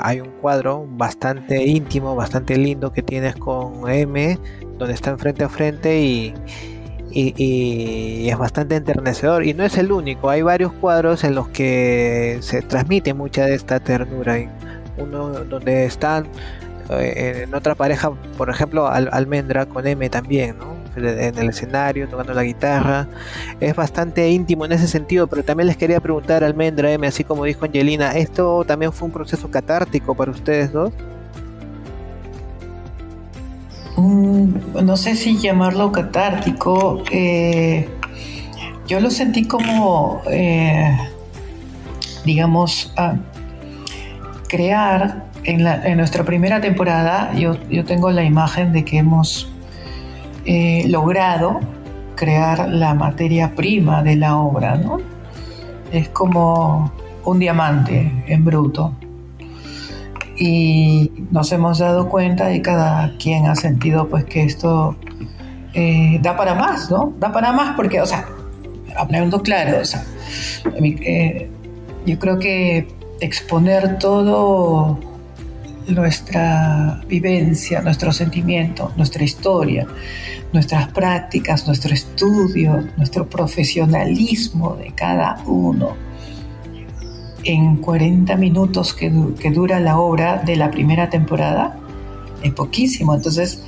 Hay 0.02 0.22
un 0.22 0.30
cuadro 0.40 0.88
bastante 0.92 1.66
íntimo, 1.66 2.16
bastante 2.16 2.56
lindo 2.56 2.94
que 2.94 3.04
tienes 3.04 3.36
con 3.36 3.88
M, 3.90 4.40
donde 4.78 4.94
están 4.94 5.20
frente 5.20 5.44
a 5.44 5.50
frente 5.50 6.00
y, 6.00 6.34
y, 7.12 8.30
es 8.30 8.38
bastante 8.38 8.78
enternecedor. 8.78 9.46
Y 9.46 9.54
no 9.54 9.66
es 9.66 9.78
el 9.78 9.92
único, 9.92 10.30
hay 10.30 10.42
varios 10.42 10.72
cuadros 10.72 11.26
en 11.26 11.36
los 11.36 11.50
que 11.50 12.38
se 12.40 12.62
transmite 12.62 13.14
mucha 13.14 13.46
de 13.46 13.56
esta 13.56 13.82
ternura. 13.82 14.38
Uno 14.98 15.30
donde 15.30 15.86
están 15.86 16.28
en 17.00 17.54
otra 17.54 17.76
pareja, 17.76 18.12
por 18.38 18.50
ejemplo, 18.50 18.88
Almendra 18.88 19.66
con 19.66 19.88
M 19.88 20.10
también, 20.10 20.58
¿no? 20.58 20.82
En 20.96 21.38
el 21.38 21.50
escenario, 21.50 22.08
tocando 22.10 22.34
la 22.34 22.44
guitarra. 22.44 23.08
Es 23.60 23.76
bastante 23.76 24.30
íntimo 24.30 24.66
en 24.66 24.74
ese 24.74 24.88
sentido, 24.88 25.28
pero 25.28 25.44
también 25.44 25.68
les 25.68 25.78
quería 25.78 26.00
preguntar, 26.00 26.44
Almendra, 26.44 26.92
M, 26.92 27.08
así 27.08 27.24
como 27.24 27.46
dijo 27.46 27.66
Angelina, 27.66 28.12
¿esto 28.12 28.66
también 28.66 28.92
fue 28.92 29.06
un 29.08 29.14
proceso 29.14 29.50
catártico 29.50 30.16
para 30.16 30.32
ustedes 30.32 30.72
dos? 30.72 30.92
Mm, 33.96 34.84
no 34.84 34.98
sé 34.98 35.16
si 35.16 35.38
llamarlo 35.38 35.92
catártico. 35.92 37.04
Eh, 37.12 37.88
yo 38.88 39.00
lo 39.00 39.10
sentí 39.12 39.48
como, 39.48 40.22
eh, 40.30 40.98
digamos, 42.26 42.94
crear 44.50 45.31
en, 45.44 45.98
nuestra 45.98 46.24
primera 46.24 46.62
temporada 46.62 47.34
yo, 47.34 47.56
tengo 47.86 48.12
la 48.12 48.24
imagen 48.24 48.72
de 48.74 48.86
que 48.86 48.98
hemos 48.98 49.50
eh, 50.46 50.86
logrado 50.88 51.60
crear 52.16 52.70
la 52.70 52.94
materia 52.94 53.56
prima 53.56 54.04
de 54.04 54.16
la 54.16 54.38
obra, 54.38 54.76
¿no? 54.76 55.00
Es 55.92 56.10
como 56.10 56.92
un 57.26 57.40
diamante 57.40 58.12
en 58.28 58.46
bruto. 58.46 58.94
Y 60.38 61.12
nos 61.32 61.52
hemos 61.52 61.80
dado 61.80 62.10
cuenta 62.10 62.54
y 62.54 62.62
cada 62.62 63.16
quien 63.18 63.48
ha 63.48 63.56
sentido 63.56 64.08
pues 64.08 64.26
que 64.26 64.44
esto 64.44 64.96
eh, 65.74 66.20
da 66.22 66.36
para 66.36 66.56
más, 66.56 66.90
¿no? 66.90 67.14
Da 67.20 67.32
para 67.32 67.52
más 67.52 67.76
porque, 67.76 68.02
o 68.02 68.06
sea, 68.06 68.26
hablando 68.96 69.42
claro, 69.42 69.80
o 69.82 69.86
sea, 69.86 70.04
eh, 70.82 71.50
yo 72.06 72.20
creo 72.20 72.40
que 72.40 72.88
exponer 73.20 74.00
todo 74.00 75.00
nuestra 75.88 77.02
vivencia, 77.08 77.82
nuestro 77.82 78.12
sentimiento, 78.12 78.92
nuestra 78.98 79.24
historia, 79.24 79.88
nuestras 80.54 80.88
prácticas, 80.90 81.66
nuestro 81.68 81.94
estudio, 81.94 82.88
nuestro 82.98 83.30
profesionalismo 83.30 84.76
de 84.76 84.92
cada 84.94 85.42
uno 85.46 86.12
en 87.44 87.78
40 87.78 88.36
minutos 88.38 88.94
que, 88.94 89.10
dura 89.10 89.80
la 89.80 89.98
obra 89.98 90.38
de 90.38 90.56
la 90.56 90.72
primera 90.72 91.10
temporada 91.10 91.78
es 92.44 92.54
poquísimo. 92.54 93.16
Entonces, 93.16 93.64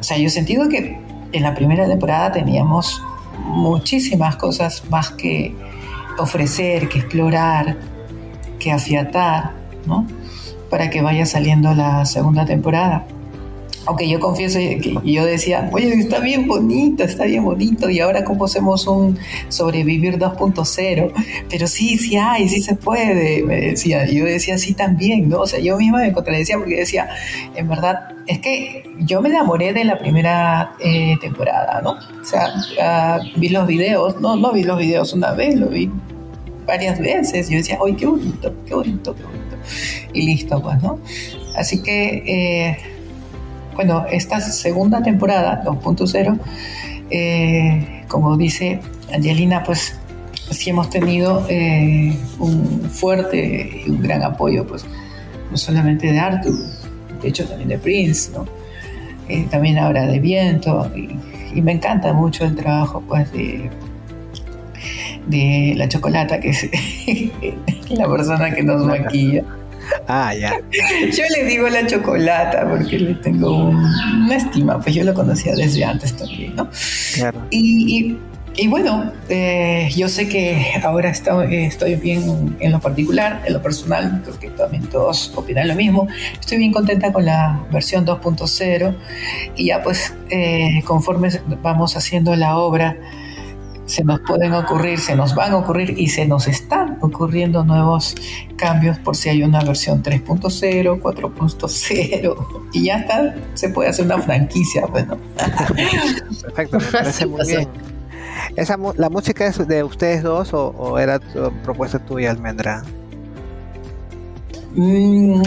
o 0.00 0.02
sea, 0.02 0.18
yo 0.18 0.26
he 0.26 0.30
sentido 0.30 0.68
que 0.68 0.98
en 1.32 1.42
la 1.42 1.54
primera 1.54 1.86
temporada 1.86 2.32
teníamos 2.32 3.02
muchísimas 3.44 4.36
cosas 4.36 4.84
más 4.90 5.10
que 5.10 5.54
ofrecer, 6.18 6.88
que 6.88 7.00
explorar, 7.00 7.76
que 8.58 8.72
afiatar, 8.72 9.52
¿no? 9.86 10.06
Para 10.70 10.90
que 10.90 11.02
vaya 11.02 11.26
saliendo 11.26 11.74
la 11.74 12.04
segunda 12.04 12.44
temporada. 12.44 13.06
Aunque 13.86 14.08
yo 14.08 14.18
confieso 14.18 14.58
que 14.58 14.98
yo 15.04 15.24
decía, 15.24 15.70
oye, 15.72 15.94
está 15.94 16.18
bien 16.18 16.48
bonito, 16.48 17.04
está 17.04 17.24
bien 17.24 17.44
bonito, 17.44 17.88
y 17.88 18.00
ahora 18.00 18.24
cómo 18.24 18.46
hacemos 18.46 18.84
un 18.88 19.16
sobrevivir 19.48 20.18
2.0, 20.18 21.12
pero 21.48 21.68
sí, 21.68 21.96
sí 21.96 22.16
hay, 22.16 22.48
sí 22.48 22.62
se 22.62 22.74
puede, 22.74 23.44
me 23.44 23.60
decía, 23.60 24.04
yo 24.06 24.24
decía 24.24 24.58
sí 24.58 24.74
también, 24.74 25.28
¿no? 25.28 25.42
O 25.42 25.46
sea, 25.46 25.60
yo 25.60 25.78
misma 25.78 26.00
me 26.00 26.12
contradecía 26.12 26.58
porque 26.58 26.78
decía, 26.78 27.08
en 27.54 27.68
verdad, 27.68 28.08
es 28.26 28.40
que 28.40 28.90
yo 28.98 29.22
me 29.22 29.28
enamoré 29.28 29.72
de 29.72 29.84
la 29.84 29.98
primera 30.00 30.72
eh, 30.80 31.16
temporada, 31.20 31.80
¿no? 31.80 31.92
O 31.92 32.24
sea, 32.24 32.48
ah, 32.82 33.20
vi 33.36 33.50
los 33.50 33.68
videos, 33.68 34.20
no, 34.20 34.34
no 34.34 34.52
vi 34.52 34.64
los 34.64 34.78
videos 34.78 35.12
una 35.12 35.30
vez, 35.30 35.54
lo 35.54 35.68
vi 35.68 35.88
varias 36.66 36.98
veces, 36.98 37.48
yo 37.48 37.58
decía, 37.58 37.78
¡ay, 37.86 37.94
qué 37.94 38.06
bonito, 38.06 38.52
qué 38.66 38.74
bonito, 38.74 39.14
qué 39.14 39.22
bonito! 39.22 39.45
Y 40.12 40.22
listo, 40.22 40.62
pues, 40.62 40.82
¿no? 40.82 40.98
Así 41.56 41.82
que, 41.82 42.22
eh, 42.26 42.78
bueno, 43.74 44.06
esta 44.10 44.40
segunda 44.40 45.02
temporada, 45.02 45.62
2.0, 45.64 46.38
eh, 47.10 48.04
como 48.08 48.36
dice 48.36 48.80
Angelina, 49.12 49.62
pues 49.64 49.98
sí 50.50 50.70
hemos 50.70 50.90
tenido 50.90 51.46
eh, 51.48 52.16
un 52.38 52.88
fuerte 52.90 53.82
y 53.86 53.90
un 53.90 54.02
gran 54.02 54.22
apoyo, 54.22 54.66
pues, 54.66 54.84
no 55.50 55.56
solamente 55.56 56.10
de 56.10 56.18
Arthur, 56.18 56.54
de 57.22 57.28
hecho 57.28 57.46
también 57.46 57.68
de 57.68 57.78
Prince, 57.78 58.32
¿no? 58.32 58.46
también 59.50 59.76
ahora 59.78 60.06
de 60.06 60.20
Viento, 60.20 60.90
y, 60.94 61.16
me 61.60 61.72
encanta 61.72 62.12
mucho 62.12 62.44
el 62.44 62.54
trabajo, 62.54 63.02
pues, 63.08 63.32
de 63.32 63.70
de 65.26 65.74
la 65.76 65.88
chocolata, 65.88 66.40
que 66.40 66.50
es 66.50 66.68
la 67.90 68.08
persona 68.08 68.54
que 68.54 68.62
nos 68.62 68.84
maquilla. 68.84 69.44
Ah, 70.08 70.34
ya. 70.34 70.60
Yo 71.12 71.24
le 71.36 71.44
digo 71.44 71.68
la 71.68 71.86
chocolata 71.86 72.68
porque 72.68 72.98
le 72.98 73.14
tengo 73.14 73.68
una 73.68 74.36
estima, 74.36 74.80
pues 74.80 74.94
yo 74.94 75.04
lo 75.04 75.14
conocía 75.14 75.54
desde 75.54 75.84
antes 75.84 76.16
también, 76.16 76.56
¿no? 76.56 76.68
Claro. 77.14 77.40
Y, 77.50 78.16
y, 78.56 78.68
bueno, 78.68 79.12
eh, 79.28 79.88
yo 79.94 80.08
sé 80.08 80.28
que 80.28 80.80
ahora 80.82 81.10
estoy, 81.10 81.96
bien 81.96 82.56
en 82.60 82.72
lo 82.72 82.80
particular, 82.80 83.42
en 83.46 83.52
lo 83.52 83.62
personal, 83.62 84.22
creo 84.24 84.38
que 84.38 84.50
también 84.50 84.86
todos 84.86 85.32
opinan 85.34 85.68
lo 85.68 85.74
mismo. 85.74 86.08
Estoy 86.40 86.58
bien 86.58 86.72
contenta 86.72 87.12
con 87.12 87.24
la 87.24 87.60
versión 87.70 88.06
2.0 88.06 88.94
y 89.56 89.66
ya 89.66 89.82
pues 89.82 90.14
eh, 90.30 90.82
conforme 90.84 91.28
vamos 91.62 91.96
haciendo 91.96 92.34
la 92.34 92.56
obra, 92.56 92.96
se 93.86 94.04
nos 94.04 94.20
pueden 94.20 94.52
ocurrir, 94.52 94.98
se 94.98 95.14
nos 95.14 95.34
van 95.34 95.52
a 95.52 95.56
ocurrir 95.56 95.98
y 95.98 96.08
se 96.08 96.26
nos 96.26 96.48
están 96.48 96.98
ocurriendo 97.00 97.64
nuevos 97.64 98.14
cambios 98.56 98.98
por 98.98 99.16
si 99.16 99.28
hay 99.28 99.42
una 99.42 99.62
versión 99.62 100.02
3.0, 100.02 101.00
4.0 101.00 102.68
y 102.72 102.84
ya 102.84 102.98
está, 102.98 103.34
se 103.54 103.68
puede 103.68 103.90
hacer 103.90 104.04
una 104.04 104.18
franquicia, 104.18 104.84
bueno. 104.86 105.16
Perfecto, 106.42 106.78
me 106.78 106.86
parece 106.86 107.26
muy 107.26 107.46
bien. 107.46 107.68
¿Esa, 108.56 108.76
¿La 108.96 109.08
música 109.08 109.46
es 109.46 109.66
de 109.66 109.82
ustedes 109.82 110.22
dos 110.22 110.52
o, 110.52 110.98
era 110.98 111.20
propuesta 111.62 111.98
tuya, 111.98 112.30
Almendra? 112.30 112.82
Mm, 114.74 115.42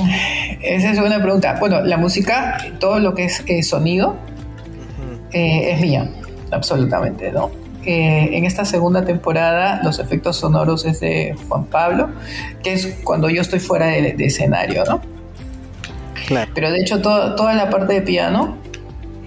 esa 0.61 0.91
es 0.91 0.99
una 0.99 1.21
pregunta. 1.21 1.57
Bueno, 1.59 1.81
la 1.81 1.97
música, 1.97 2.57
todo 2.79 2.99
lo 2.99 3.13
que 3.13 3.25
es 3.25 3.43
eh, 3.47 3.63
sonido, 3.63 4.15
eh, 5.31 5.73
es 5.73 5.81
mía, 5.81 6.09
absolutamente, 6.51 7.31
¿no? 7.31 7.51
Eh, 7.91 8.37
en 8.37 8.45
esta 8.45 8.65
segunda 8.65 9.03
temporada 9.03 9.81
los 9.83 9.97
efectos 9.97 10.37
sonoros 10.37 10.85
es 10.85 10.99
de 10.99 11.35
Juan 11.47 11.65
Pablo, 11.65 12.09
que 12.61 12.73
es 12.73 12.99
cuando 13.03 13.31
yo 13.31 13.41
estoy 13.41 13.59
fuera 13.59 13.87
de, 13.87 14.15
escenario, 14.19 14.85
¿no? 14.85 15.01
Claro. 16.27 16.51
Pero 16.53 16.71
de 16.71 16.81
hecho 16.81 17.01
toda 17.01 17.55
la 17.55 17.71
parte 17.71 17.93
de 17.93 18.01
piano 18.03 18.57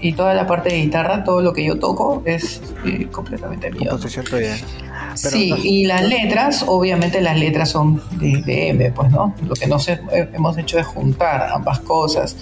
y 0.01 0.13
toda 0.13 0.35
la 0.35 0.47
parte 0.47 0.69
de 0.69 0.77
guitarra, 0.77 1.25
todo 1.25 1.43
lo 1.43 1.53
que 1.53 1.65
yo 1.65 1.81
toco 1.81 2.23
es 2.25 2.63
eh, 2.87 3.09
completamente 3.11 3.69
mío. 3.73 3.99
sí, 5.15 5.53
y 5.65 5.87
las 5.87 6.05
letras, 6.05 6.65
obviamente 6.65 7.21
las 7.21 7.37
letras 7.37 7.69
son 7.69 8.01
de, 8.13 8.69
M, 8.69 8.93
pues, 8.93 9.11
¿no? 9.11 9.35
Lo 9.45 9.55
que 9.55 9.67
nos 9.67 9.89
hemos 9.89 10.57
hecho 10.57 10.79
es 10.79 10.87
juntar 10.87 11.51
ambas 11.53 11.81
cosas 11.81 12.37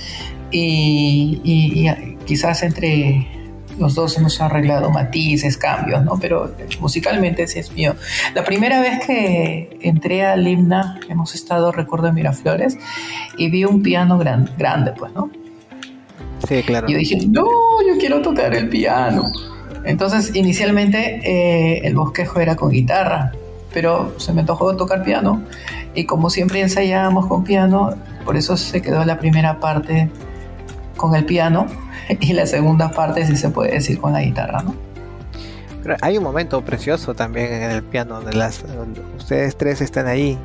y 0.51 1.89
quizás 2.27 2.63
entre 2.63 3.40
los 3.79 3.95
dos 3.95 4.17
hemos 4.17 4.41
arreglado 4.41 4.91
matices, 4.91 5.57
cambios, 5.57 6.05
¿no? 6.05 6.19
Pero 6.21 6.55
musicalmente 6.81 7.45
ese 7.45 7.61
es 7.61 7.73
mío. 7.73 7.95
La 8.35 8.45
primera 8.45 8.81
vez 8.81 9.05
que 9.07 9.79
entré 9.81 10.25
al 10.25 10.47
himna, 10.47 11.01
hemos 11.09 11.35
estado, 11.35 11.73
recuerdo, 11.73 12.09
en 12.09 12.15
Miraflores, 12.15 12.77
y 13.37 13.51
vi 13.51 13.65
un 13.65 13.83
piano 13.83 14.19
grande, 14.19 14.93
pues, 14.99 15.13
¿no? 15.15 15.31
Sí, 16.49 16.63
claro. 16.63 16.89
Y 16.89 16.93
yo 16.93 16.99
dije, 16.99 17.27
no, 17.29 17.47
yo 17.87 17.99
quiero 17.99 18.23
tocar 18.23 18.55
el 18.55 18.69
piano. 18.69 19.31
Entonces, 19.85 20.35
inicialmente 20.35 21.21
eh, 21.25 21.81
el 21.85 21.95
bosquejo 21.95 22.41
era 22.41 22.57
con 22.57 22.71
guitarra, 22.71 23.33
pero 23.73 24.15
se 24.19 24.33
me 24.33 24.41
antojó 24.41 24.77
tocar 24.77 25.05
piano. 25.05 25.43
Y 25.95 26.05
como 26.05 26.31
siempre 26.31 26.61
ensayábamos 26.61 27.27
con 27.27 27.45
piano, 27.45 27.95
por 28.25 28.37
eso 28.37 28.57
se 28.57 28.83
quedó 28.83 29.05
la 29.05 29.19
primera 29.19 29.59
parte 29.59 30.11
con 30.97 31.15
el 31.15 31.25
piano 31.25 31.67
y 32.21 32.33
la 32.33 32.47
segunda 32.47 32.91
parte, 32.91 33.27
si 33.27 33.37
se 33.37 33.51
puede 33.51 33.73
decir, 33.73 34.01
con 34.01 34.13
la 34.13 34.23
guitarra, 34.23 34.63
¿no? 34.63 34.75
Pero 35.83 35.97
hay 36.03 36.19
un 36.19 36.25
momento 36.25 36.63
precioso 36.63 37.15
también 37.15 37.53
en 37.53 37.71
el 37.71 37.83
piano, 37.83 38.17
donde 38.17 38.35
las, 38.35 38.65
ustedes 39.17 39.57
tres 39.57 39.81
están 39.81 40.07
ahí. 40.07 40.39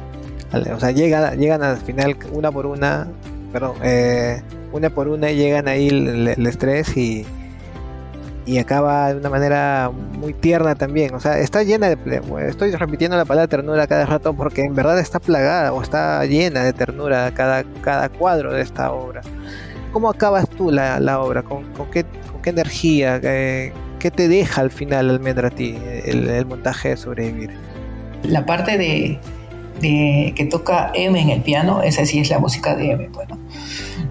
O 0.73 0.79
sea, 0.79 0.91
llegan, 0.91 1.63
al 1.63 1.77
final 1.77 2.15
una 2.31 2.51
por 2.51 2.65
una, 2.65 3.07
perdón, 3.51 3.75
eh, 3.83 4.41
una 4.71 4.89
por 4.89 5.09
una 5.09 5.31
y 5.31 5.35
llegan 5.35 5.67
ahí 5.67 5.89
el, 5.89 6.47
estrés 6.47 6.95
y, 6.95 7.25
y 8.45 8.59
acaba 8.59 9.13
de 9.13 9.19
una 9.19 9.29
manera 9.29 9.91
muy 9.91 10.33
tierna 10.33 10.75
también. 10.75 11.13
O 11.15 11.19
sea, 11.19 11.39
está 11.39 11.63
llena 11.63 11.89
de. 11.89 12.21
Estoy 12.47 12.71
repitiendo 12.71 13.17
la 13.17 13.25
palabra 13.25 13.49
ternura 13.49 13.87
cada 13.87 14.05
rato 14.05 14.33
porque 14.33 14.61
en 14.61 14.73
verdad 14.73 14.97
está 14.99 15.19
plagada 15.19 15.73
o 15.73 15.81
está 15.81 16.25
llena 16.25 16.63
de 16.63 16.71
ternura 16.71 17.33
cada, 17.33 17.65
cada 17.81 18.07
cuadro 18.07 18.53
de 18.53 18.61
esta 18.61 18.93
obra. 18.93 19.21
¿Cómo 19.95 20.09
acabas 20.09 20.49
tú 20.49 20.71
la, 20.71 21.21
obra? 21.21 21.41
¿Con, 21.41 21.63
qué, 21.89 22.05
energía? 22.43 23.21
¿Qué, 23.21 23.71
te 24.13 24.27
deja 24.27 24.59
al 24.59 24.69
final, 24.69 25.09
Almendra, 25.09 25.47
a 25.47 25.51
ti, 25.51 25.77
el, 26.03 26.45
montaje 26.45 26.89
de 26.89 26.97
sobrevivir? 26.97 27.51
La 28.23 28.45
parte 28.45 28.77
de, 28.77 29.21
que 29.79 30.47
toca 30.51 30.91
M 30.93 31.17
en 31.17 31.29
el 31.29 31.41
piano, 31.43 31.81
esa 31.81 32.05
sí 32.05 32.19
es 32.19 32.29
la 32.29 32.39
música 32.39 32.75
de 32.75 32.91
M, 32.91 33.07
bueno. 33.13 33.39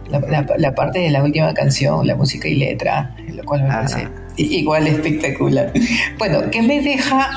La, 0.09 0.74
parte 0.74 1.00
de 1.00 1.11
la 1.11 1.22
última 1.22 1.52
canción, 1.52 2.06
la 2.06 2.14
música 2.14 2.48
y 2.48 2.54
letra, 2.54 3.14
lo 3.28 3.44
cual 3.44 3.64
me 3.64 3.68
parece 3.68 4.09
igual 4.38 4.87
espectacular. 4.87 5.70
Bueno, 6.16 6.50
¿qué 6.50 6.62
me 6.62 6.80
deja 6.80 7.28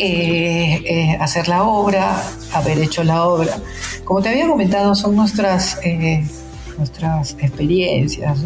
eh, 0.00 0.82
eh, 0.84 1.18
hacer 1.20 1.46
la 1.46 1.62
obra, 1.62 2.20
haber 2.52 2.80
hecho 2.80 3.04
la 3.04 3.28
obra? 3.28 3.52
Como 4.02 4.22
te 4.22 4.30
había 4.30 4.48
comentado, 4.48 4.96
son 4.96 5.14
nuestras 5.14 5.78
eh, 5.84 6.24
nuestras 6.80 7.36
experiencias, 7.38 8.38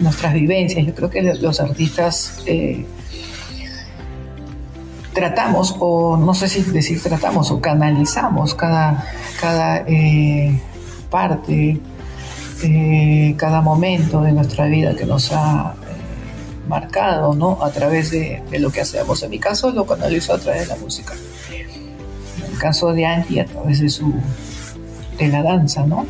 nuestras 0.00 0.32
vivencias. 0.32 0.86
Yo 0.86 0.94
creo 0.94 1.10
que 1.10 1.22
los 1.22 1.60
artistas 1.60 2.38
eh, 2.46 2.86
tratamos, 5.12 5.74
o 5.80 6.16
no 6.16 6.34
sé 6.34 6.48
si 6.48 6.62
decir 6.62 7.02
tratamos, 7.02 7.50
o 7.50 7.60
canalizamos 7.60 8.54
cada, 8.54 9.04
cada 9.40 9.78
eh, 9.88 10.60
parte, 11.10 11.80
eh, 12.62 13.34
cada 13.36 13.60
momento 13.60 14.22
de 14.22 14.32
nuestra 14.32 14.66
vida 14.66 14.94
que 14.94 15.04
nos 15.04 15.32
ha 15.32 15.74
marcado, 16.68 17.34
¿no? 17.34 17.58
A 17.62 17.70
través 17.70 18.10
de, 18.10 18.42
lo 18.58 18.70
que 18.70 18.80
hacemos. 18.80 19.22
En 19.22 19.30
mi 19.30 19.38
caso 19.38 19.70
lo 19.70 19.84
canalizo 19.84 20.32
a 20.32 20.38
través 20.38 20.62
de 20.62 20.74
la 20.74 20.76
música. 20.76 21.14
En 21.50 22.52
el 22.52 22.58
caso 22.58 22.92
de 22.92 23.04
Angie, 23.04 23.40
a 23.40 23.46
través 23.46 23.80
de 23.80 23.88
su 23.88 24.14
de 25.18 25.28
la 25.28 25.42
danza, 25.42 25.86
¿no? 25.86 26.06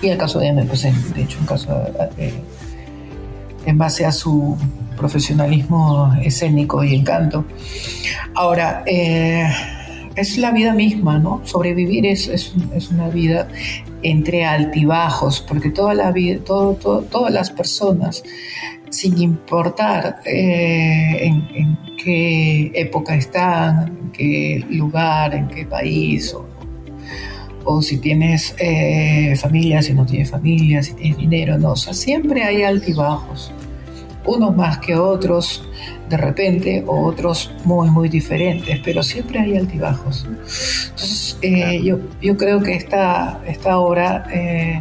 Y 0.00 0.08
el 0.08 0.18
caso 0.18 0.38
de 0.38 0.48
Ender, 0.48 0.66
pues 0.66 0.82
de 0.82 1.22
hecho, 1.22 1.38
un 1.40 1.46
eh, 2.18 2.34
en 3.66 3.78
base 3.78 4.06
a 4.06 4.12
su 4.12 4.56
profesionalismo 4.96 6.14
escénico 6.22 6.84
y 6.84 6.94
encanto. 6.94 7.44
Ahora, 8.34 8.82
eh, 8.86 9.48
es 10.14 10.36
la 10.38 10.50
vida 10.50 10.74
misma, 10.74 11.18
¿no? 11.18 11.40
Sobrevivir 11.44 12.06
es, 12.06 12.28
es, 12.28 12.54
una 12.90 13.08
vida 13.08 13.48
entre 14.02 14.44
altibajos, 14.44 15.40
porque 15.40 15.70
toda 15.70 15.94
la 15.94 16.10
vida, 16.12 16.40
todo, 16.44 16.74
todas 17.02 17.32
las 17.32 17.50
personas, 17.50 18.22
sin 18.90 19.18
importar 19.18 20.20
eh, 20.24 21.26
en, 21.26 21.78
qué 22.02 22.70
época 22.74 23.14
están, 23.14 23.88
en 23.88 24.12
qué 24.12 24.64
lugar, 24.70 25.34
en 25.34 25.48
qué 25.48 25.64
país 25.64 26.34
o 27.64 27.82
si 27.82 27.98
tienes 27.98 28.54
eh, 28.58 29.36
familia, 29.36 29.82
si 29.82 29.92
no 29.92 30.06
tienes 30.06 30.30
familia, 30.30 30.82
si 30.82 30.94
tienes 30.94 31.18
dinero, 31.18 31.58
no, 31.58 31.72
o 31.72 31.76
sea, 31.76 31.92
siempre 31.92 32.44
hay 32.44 32.62
altibajos, 32.62 33.52
unos 34.24 34.56
más 34.56 34.78
que 34.78 34.94
otros 34.94 35.64
de 36.08 36.16
repente, 36.16 36.84
o 36.86 37.04
otros 37.04 37.50
muy, 37.64 37.90
muy 37.90 38.08
diferentes, 38.08 38.80
pero 38.82 39.02
siempre 39.02 39.40
hay 39.40 39.56
altibajos. 39.56 40.24
Entonces, 40.24 41.38
eh, 41.42 41.82
yo, 41.82 41.98
yo, 42.22 42.36
creo 42.36 42.60
que 42.60 42.74
esta, 42.74 43.40
esta 43.46 43.78
obra 43.78 44.24
eh, 44.32 44.80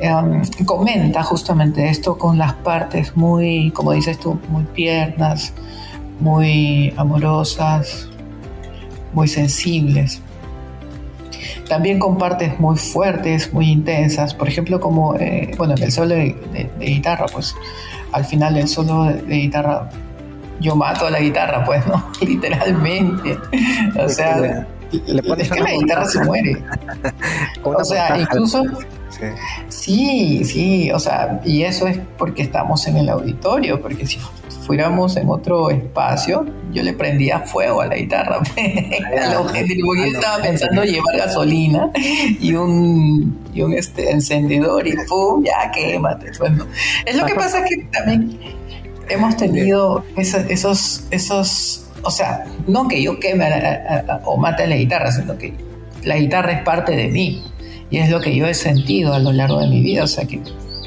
em, 0.00 0.42
comenta 0.66 1.22
justamente 1.22 1.88
esto 1.88 2.18
con 2.18 2.36
las 2.36 2.52
partes 2.54 3.16
muy, 3.16 3.70
como 3.70 3.92
dices 3.92 4.18
tú, 4.18 4.38
muy 4.50 4.64
tiernas, 4.74 5.54
muy 6.20 6.92
amorosas, 6.98 8.08
muy 9.14 9.26
sensibles 9.26 10.20
también 11.68 11.98
con 11.98 12.18
partes 12.18 12.58
muy 12.58 12.76
fuertes, 12.76 13.52
muy 13.52 13.70
intensas, 13.70 14.34
por 14.34 14.48
ejemplo, 14.48 14.80
como, 14.80 15.14
eh, 15.16 15.54
bueno, 15.56 15.74
en 15.76 15.82
el 15.82 15.92
solo 15.92 16.14
de, 16.14 16.70
guitarra, 16.78 17.26
pues 17.32 17.54
al 18.12 18.24
final 18.24 18.54
del 18.54 18.68
solo 18.68 19.04
de, 19.04 19.22
guitarra 19.36 19.90
yo 20.60 20.76
mato 20.76 21.06
a 21.06 21.10
la 21.10 21.20
guitarra, 21.20 21.64
pues, 21.64 21.86
¿no? 21.86 22.10
Literalmente. 22.26 23.38
O 23.98 24.08
sea, 24.08 24.66
es 24.92 25.50
que 25.50 25.60
la 25.60 25.72
guitarra 25.72 26.04
se 26.04 26.22
muere. 26.24 26.62
o 27.62 27.84
sea, 27.84 28.18
incluso... 28.18 28.62
Sí. 29.68 30.44
sí, 30.44 30.90
o 30.92 30.98
sea, 30.98 31.40
y 31.44 31.62
eso 31.62 31.86
es 31.86 31.98
porque 32.16 32.42
estamos 32.42 32.86
en 32.86 32.96
el 32.96 33.08
auditorio, 33.10 33.80
porque 33.80 34.06
si 34.06 34.18
fuéramos 34.66 35.16
en 35.16 35.28
otro 35.28 35.70
espacio, 35.70 36.46
yo 36.72 36.82
le 36.82 36.92
prendía 36.92 37.40
fuego 37.40 37.80
a 37.80 37.86
la 37.86 37.96
guitarra. 37.96 38.40
porque 39.38 39.66
yo 39.66 40.04
estaba 40.04 40.42
pensando 40.42 40.84
llevar 40.84 41.16
gasolina 41.16 41.90
y 42.40 42.54
un, 42.54 43.38
y 43.52 43.62
un 43.62 43.72
este, 43.72 44.10
encendedor 44.10 44.86
y 44.86 44.94
¡pum! 45.08 45.44
Ya 45.44 45.70
quémate. 45.70 46.30
Bueno, 46.38 46.66
es 47.04 47.16
lo 47.16 47.26
que 47.26 47.34
pasa 47.34 47.64
que 47.64 47.76
también 47.92 48.38
hemos 49.08 49.36
tenido 49.36 50.04
esos, 50.16 50.44
esos, 50.48 51.04
esos 51.10 51.86
o 52.02 52.10
sea, 52.10 52.44
no 52.66 52.88
que 52.88 53.02
yo 53.02 53.18
queme 53.18 53.46
o 54.24 54.36
mate 54.36 54.64
a 54.64 54.66
la 54.66 54.76
guitarra, 54.76 55.10
sino 55.12 55.36
que 55.36 55.54
la 56.04 56.16
guitarra 56.16 56.52
es 56.52 56.62
parte 56.62 56.96
de 56.96 57.08
mí 57.08 57.42
y 57.90 57.98
es 57.98 58.10
lo 58.10 58.20
que 58.20 58.34
yo 58.34 58.46
he 58.46 58.54
sentido 58.54 59.12
a 59.14 59.18
lo 59.18 59.32
largo 59.32 59.60
de 59.60 59.68
mi 59.68 59.80
vida, 59.80 60.04
o 60.04 60.06
sea, 60.06 60.24
que 60.24 60.40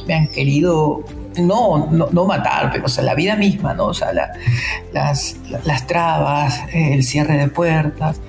me 0.07 0.13
han 0.13 0.27
querido 0.27 1.03
no, 1.39 1.87
no, 1.91 2.25
matar, 2.25 2.71
pero 2.71 2.85
o 2.85 2.89
sea, 2.89 3.03
la 3.03 3.15
vida 3.15 3.35
misma, 3.35 3.73
¿no? 3.73 3.87
O 3.87 3.93
sea, 3.93 4.13
las, 4.13 5.37
las, 5.65 5.87
trabas, 5.87 6.61
el 6.73 7.03
cierre 7.03 7.37
de 7.37 7.47
puertas, 7.47 8.19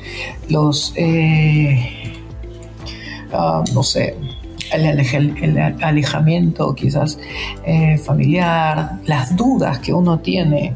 los, 0.49 0.95
ah, 3.33 3.65
no 3.73 3.83
sé, 3.83 4.17
el, 4.73 5.59
alejamiento 5.83 6.75
quizás 6.75 7.19
eh, 7.65 7.99
familiar, 7.99 8.99
las 9.07 9.37
dudas 9.37 9.79
que 9.79 9.93
uno 9.93 10.19
tiene 10.19 10.75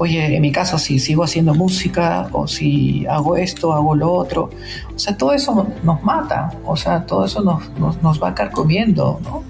oye, 0.00 0.34
en 0.34 0.40
mi 0.40 0.50
caso, 0.50 0.78
si 0.78 0.98
sigo 0.98 1.24
haciendo 1.24 1.54
música 1.54 2.30
o 2.32 2.48
si 2.48 3.06
hago 3.06 3.36
esto, 3.36 3.74
hago 3.74 3.94
lo 3.94 4.10
otro. 4.10 4.48
O 4.96 4.98
sea, 4.98 5.14
todo 5.14 5.34
eso 5.34 5.66
nos 5.82 6.02
mata, 6.02 6.54
o 6.64 6.74
sea, 6.74 7.04
todo 7.04 7.26
eso 7.26 7.42
nos, 7.42 7.68
nos, 7.78 8.02
nos 8.02 8.22
va 8.22 8.34
carcomiendo, 8.34 9.20
¿no? 9.22 9.42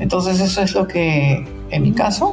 Entonces 0.00 0.40
eso 0.40 0.62
es 0.62 0.74
lo 0.74 0.88
que, 0.88 1.46
en 1.70 1.82
mi 1.82 1.92
caso, 1.92 2.32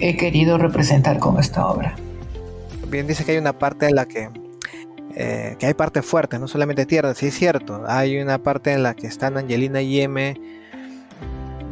he 0.00 0.16
querido 0.16 0.58
representar 0.58 1.18
con 1.18 1.38
esta 1.38 1.66
obra. 1.66 1.94
Bien 2.88 3.06
dice 3.06 3.24
que 3.24 3.32
hay 3.32 3.38
una 3.38 3.56
parte 3.56 3.86
en 3.86 3.94
la 3.94 4.06
que 4.06 4.30
eh, 5.18 5.56
que 5.58 5.64
hay 5.64 5.72
partes 5.72 6.04
fuertes, 6.04 6.38
no 6.38 6.46
solamente 6.46 6.84
tierra, 6.84 7.14
sí 7.14 7.28
es 7.28 7.34
cierto. 7.34 7.84
Hay 7.86 8.18
una 8.18 8.36
parte 8.36 8.72
en 8.74 8.82
la 8.82 8.92
que 8.92 9.06
están 9.06 9.38
Angelina 9.38 9.80
y 9.80 10.02
M, 10.02 10.34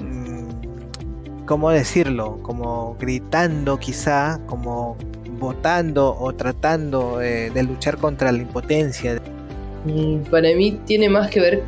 mm, 0.00 1.44
¿cómo 1.44 1.70
decirlo? 1.70 2.38
Como 2.42 2.96
gritando 2.98 3.78
quizá, 3.78 4.40
como 4.46 4.96
votando 5.38 6.16
o 6.18 6.32
tratando 6.32 7.20
eh, 7.20 7.50
de 7.50 7.62
luchar 7.64 7.98
contra 7.98 8.32
la 8.32 8.38
impotencia. 8.38 9.20
Para 10.30 10.48
mí 10.56 10.80
tiene 10.86 11.10
más 11.10 11.28
que 11.28 11.40
ver 11.40 11.62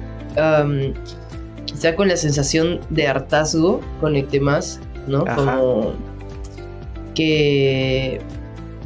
quizá 1.77 1.95
con 1.95 2.09
la 2.09 2.17
sensación 2.17 2.81
de 2.91 3.07
hartazgo, 3.07 3.81
conecte 4.01 4.41
más, 4.41 4.81
¿no? 5.07 5.25
Como 5.25 5.93
que, 7.15 8.21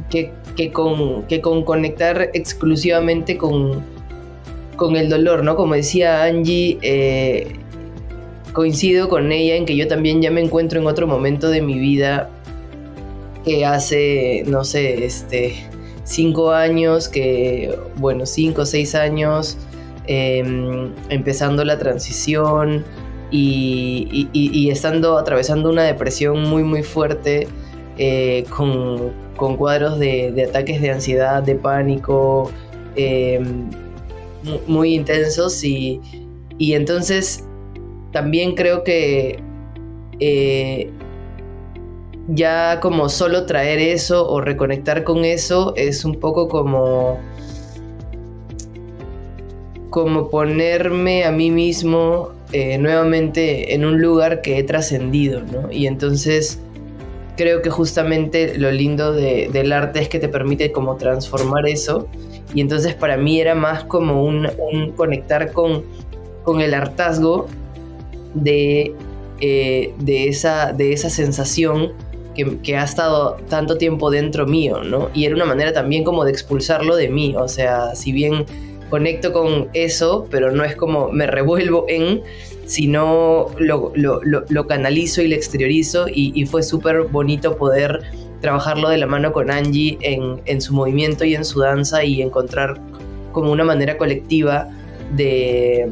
que 0.09 0.31
que 0.55 0.71
con, 0.71 1.23
que 1.23 1.41
con 1.41 1.63
conectar 1.63 2.29
exclusivamente 2.33 3.37
con, 3.37 3.81
con 4.75 4.95
el 4.95 5.09
dolor, 5.09 5.43
¿no? 5.43 5.55
Como 5.55 5.75
decía 5.75 6.23
Angie, 6.23 6.77
eh, 6.81 7.53
coincido 8.53 9.09
con 9.09 9.31
ella 9.31 9.55
en 9.55 9.65
que 9.65 9.75
yo 9.75 9.87
también 9.87 10.21
ya 10.21 10.31
me 10.31 10.41
encuentro 10.41 10.79
en 10.79 10.87
otro 10.87 11.07
momento 11.07 11.49
de 11.49 11.61
mi 11.61 11.79
vida 11.79 12.29
que 13.45 13.65
hace, 13.65 14.43
no 14.47 14.63
sé, 14.63 15.05
este, 15.05 15.55
cinco 16.03 16.51
años, 16.51 17.07
que, 17.07 17.75
bueno, 17.95 18.25
cinco 18.25 18.63
o 18.63 18.65
seis 18.65 18.93
años, 18.93 19.57
em, 20.07 20.91
empezando 21.09 21.63
la 21.63 21.77
transición 21.77 22.83
y, 23.31 24.29
y, 24.33 24.69
estando 24.69 25.17
atravesando 25.17 25.69
una 25.69 25.83
depresión 25.83 26.43
muy, 26.43 26.63
muy 26.63 26.83
fuerte 26.83 27.47
eh, 27.97 28.43
con, 28.49 29.11
con 29.37 29.55
cuadros 29.55 29.99
de, 29.99 30.45
ataques 30.49 30.81
de 30.81 30.91
ansiedad, 30.91 31.41
de 31.41 31.55
pánico, 31.55 32.51
em, 32.95 33.69
muy 34.67 34.95
intensos 34.95 35.63
y, 35.63 36.01
entonces 36.59 37.45
también 38.11 38.55
creo 38.55 38.83
que 38.83 39.39
eh, 40.19 40.91
ya 42.27 42.79
como 42.81 43.09
solo 43.09 43.45
traer 43.45 43.79
eso 43.79 44.29
o 44.29 44.41
reconectar 44.41 45.03
con 45.03 45.25
eso 45.25 45.73
es 45.75 46.05
un 46.05 46.19
poco 46.19 46.47
como 46.47 47.19
como 49.91 50.29
ponerme 50.29 51.25
a 51.25 51.31
mí 51.31 51.51
mismo 51.51 52.29
eh, 52.53 52.77
nuevamente 52.77 53.75
en 53.75 53.85
un 53.85 54.01
lugar 54.01 54.41
que 54.41 54.57
he 54.57 54.63
trascendido, 54.63 55.41
¿no? 55.41 55.69
Y 55.69 55.85
entonces 55.85 56.59
creo 57.35 57.61
que 57.61 57.69
justamente 57.69 58.57
lo 58.57 58.71
lindo 58.71 59.13
del 59.13 59.71
arte 59.73 59.99
es 59.99 60.07
que 60.07 60.17
te 60.17 60.29
permite 60.29 60.71
como 60.71 60.95
transformar 60.95 61.67
eso. 61.67 62.07
Y 62.53 62.61
entonces 62.61 62.95
para 62.95 63.17
mí 63.17 63.41
era 63.41 63.53
más 63.53 63.83
como 63.83 64.23
un, 64.23 64.47
conectar 64.95 65.51
con, 65.51 65.83
con 66.43 66.61
el 66.61 66.73
hartazgo 66.73 67.47
de, 68.33 68.95
eh, 69.41 69.93
de, 69.99 70.29
esa, 70.29 70.71
de 70.71 70.93
esa 70.93 71.09
sensación 71.09 71.91
que, 72.33 72.59
que, 72.59 72.77
ha 72.77 72.85
estado 72.85 73.35
tanto 73.49 73.77
tiempo 73.77 74.09
dentro 74.09 74.47
mío, 74.47 74.83
¿no? 74.85 75.09
Y 75.13 75.25
era 75.25 75.35
una 75.35 75.45
manera 75.45 75.73
también 75.73 76.05
como 76.05 76.23
de 76.23 76.31
expulsarlo 76.31 76.95
de 76.95 77.09
mí. 77.09 77.35
O 77.37 77.49
sea, 77.49 77.93
si 77.93 78.13
bien 78.13 78.45
conecto 78.91 79.31
con 79.31 79.69
eso, 79.73 80.27
pero 80.29 80.51
no 80.51 80.63
es 80.63 80.75
como 80.75 81.11
me 81.11 81.25
revuelvo 81.25 81.85
en, 81.87 82.21
sino 82.65 83.47
lo, 83.57 83.91
lo, 83.95 84.67
canalizo 84.67 85.21
y 85.21 85.29
lo 85.29 85.35
exteriorizo 85.35 86.05
y, 86.13 86.45
fue 86.45 86.61
súper 86.61 87.03
bonito 87.03 87.57
poder 87.57 88.01
trabajarlo 88.41 88.89
de 88.89 88.97
la 88.97 89.07
mano 89.07 89.31
con 89.31 89.49
Angie 89.49 89.97
en, 90.01 90.61
su 90.61 90.73
movimiento 90.73 91.23
y 91.23 91.35
en 91.35 91.45
su 91.45 91.61
danza 91.61 92.03
y 92.03 92.21
encontrar 92.21 92.79
como 93.31 93.51
una 93.53 93.63
manera 93.63 93.97
colectiva 93.97 94.69
de, 95.15 95.89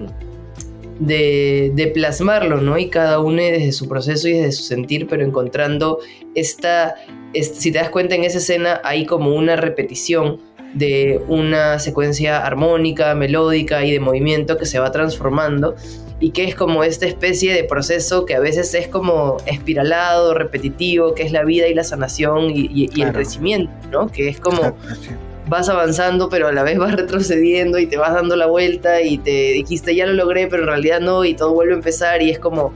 de, 1.00 1.92
plasmarlo, 1.94 2.58
¿no? 2.58 2.78
Y 2.78 2.90
cada 2.90 3.22
uno 3.22 3.42
desde 3.42 3.72
su 3.72 3.88
proceso 3.88 4.28
y 4.28 4.34
desde 4.34 4.52
su 4.52 4.64
sentir, 4.64 5.08
pero 5.08 5.24
encontrando 5.24 6.00
esta, 6.36 6.96
si 7.34 7.72
te 7.72 7.80
das 7.80 7.90
cuenta 7.90 8.16
en 8.16 8.26
esa 8.26 8.40
escena 8.40 8.82
hay 8.84 9.06
como 9.06 9.34
una 9.34 9.56
repetición 9.56 10.49
de 10.74 11.22
una 11.28 11.80
secuencia 11.80 12.46
armónica, 12.46 13.16
melódica 13.16 13.84
y 13.84 13.92
de 13.92 14.00
movimiento 14.00 14.58
que 14.58 14.66
se 14.66 14.80
va 14.80 14.92
transformando 14.92 15.76
y 16.20 16.32
que 16.32 16.44
es 16.44 16.56
como 16.56 16.84
esta 16.84 17.06
especie 17.06 17.54
de 17.54 17.64
proceso 17.64 18.26
que 18.26 18.36
a 18.36 18.40
veces 18.40 18.74
es 18.74 18.88
como 18.88 19.38
espiralado, 19.46 20.34
repetitivo, 20.34 21.16
que 21.16 21.24
es 21.24 21.32
la 21.32 21.44
vida 21.44 21.68
y 21.68 21.74
la 21.74 21.84
sanación 21.84 22.52
y, 22.54 22.90
el 23.02 23.14
crecimiento, 23.14 23.72
¿no? 23.90 24.08
Que 24.08 24.28
es 24.28 24.40
como 24.40 24.76
vas 25.48 25.68
avanzando 25.70 26.30
pero 26.30 26.48
a 26.48 26.52
la 26.52 26.62
vez 26.62 26.78
vas 26.78 26.94
retrocediendo 26.96 27.80
y 27.80 27.88
te 27.88 27.98
vas 27.98 28.14
dando 28.14 28.36
la 28.36 28.46
vuelta 28.46 29.02
y 29.02 29.18
te 29.18 29.54
dijiste 29.54 29.96
ya 29.96 30.06
lo 30.06 30.14
logré 30.14 30.46
pero 30.46 30.62
en 30.62 30.68
realidad 30.68 31.00
no 31.00 31.26
y 31.26 31.34
todo 31.34 31.54
vuelve 31.54 31.74
a 31.74 31.78
empezar 31.78 32.22
y 32.22 32.30
es 32.30 32.40
como... 32.40 32.74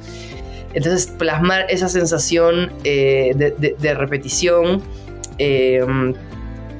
Entonces 0.73 1.05
plasmar 1.05 1.67
esa 1.69 1.87
sensación 1.87 2.71
eh, 2.83 3.35
de, 3.35 3.93
repetición 3.93 4.81
eh, 5.37 5.85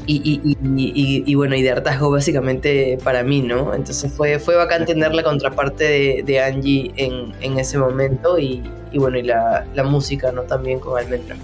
y, 0.06 1.36
bueno, 1.36 1.56
y 1.56 1.62
de 1.62 1.72
hartazgo 1.72 2.12
básicamente 2.12 2.98
para 3.04 3.24
mí, 3.24 3.42
¿no? 3.42 3.74
Entonces 3.74 4.12
fue, 4.12 4.40
fue 4.40 4.56
bacán 4.56 4.86
tener 4.86 5.14
la 5.14 5.24
contraparte 5.24 6.24
de, 6.24 6.42
Angie 6.42 6.92
en, 6.98 7.60
ese 7.60 7.78
momento 7.78 8.40
y, 8.40 8.62
bueno, 8.94 9.18
y 9.18 9.24
la, 9.24 9.66
música, 9.86 10.32
¿no? 10.32 10.44
También 10.44 10.80
con 10.80 10.98
Almendra. 10.98 11.36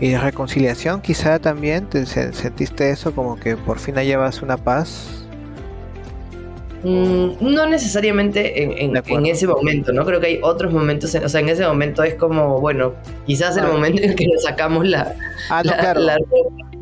Y 0.00 0.10
de 0.10 0.18
reconciliación 0.18 1.00
quizá 1.00 1.38
también, 1.38 1.86
te, 1.86 2.06
¿sentiste 2.06 2.90
eso 2.90 3.12
como 3.12 3.36
que 3.36 3.56
por 3.56 3.78
fin 3.78 3.96
llevas 3.96 4.42
una 4.42 4.56
paz? 4.56 5.24
Mm, 6.84 7.30
no 7.40 7.66
necesariamente 7.66 8.84
en, 8.84 9.26
ese 9.26 9.48
momento, 9.48 9.92
¿no? 9.92 10.04
Creo 10.04 10.20
que 10.20 10.26
hay 10.28 10.40
otros 10.42 10.72
momentos, 10.72 11.12
o 11.12 11.28
sea, 11.28 11.40
en 11.40 11.48
ese 11.48 11.66
momento 11.66 12.04
es 12.04 12.14
como, 12.14 12.60
bueno, 12.60 12.94
quizás 13.26 13.56
el 13.56 13.64
ah. 13.64 13.72
momento 13.72 14.00
en 14.02 14.14
que 14.14 14.26
le 14.26 14.38
sacamos 14.38 14.86
la, 14.86 15.12
ah, 15.50 15.62
no, 15.64 15.72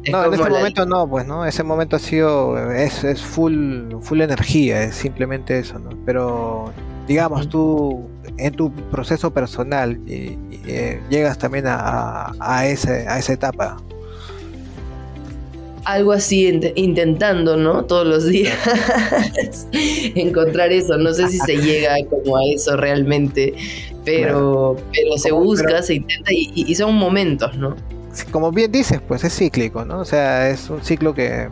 en 0.07 0.35
ese 0.35 0.51
momento 0.51 0.87
no, 0.87 1.09
pues, 1.09 1.27
¿no? 1.27 1.45
Ese 1.45 1.63
momento 1.63 1.97
ha 1.97 1.99
sido, 1.99 2.73
es, 2.73 3.05
es 3.05 3.23
full, 3.23 3.93
full 4.01 4.21
energía, 4.21 4.83
es 4.83 4.95
simplemente 4.95 5.59
eso, 5.59 5.79
¿no? 5.79 5.91
Pero, 6.05 6.73
digamos, 7.07 7.49
tú, 7.49 8.09
en 8.39 8.55
tu 8.55 8.73
proceso 8.73 9.33
personal, 9.33 9.99
y, 10.07 10.39
eh, 10.67 11.01
llegas 11.11 11.39
también 11.39 11.67
a, 11.67 12.33
a, 12.39 12.67
ese, 12.67 13.09
a 13.09 13.19
esa 13.19 13.33
etapa. 13.33 13.77
Algo 15.85 16.13
así, 16.13 16.61
intentando, 16.75 17.57
¿no? 17.57 17.85
Todos 17.85 18.07
los 18.07 18.27
días 18.27 18.59
encontrar 20.17 20.73
eso. 20.73 20.97
No 20.99 21.15
sé 21.15 21.29
si 21.29 21.39
se 21.39 21.57
llega 21.63 21.95
como 22.11 22.37
a 22.37 22.41
eso 22.53 22.77
realmente, 22.77 23.55
pero, 24.05 24.77
pero 24.93 25.17
se 25.17 25.31
busca, 25.31 25.83
se 25.83 25.95
intenta 25.95 26.31
y 26.33 26.75
son 26.75 26.97
momentos, 26.97 27.57
¿no? 27.57 27.77
Como 28.25 28.53
bien 28.53 28.73
dices, 28.73 29.01
pues 29.07 29.25
es 29.25 29.37
cíclico, 29.37 29.85
¿no? 29.85 30.01
O 30.01 30.05
sea, 30.05 30.49
es 30.51 30.71
un 30.71 30.83
ciclo 30.83 31.15
que 31.15 31.49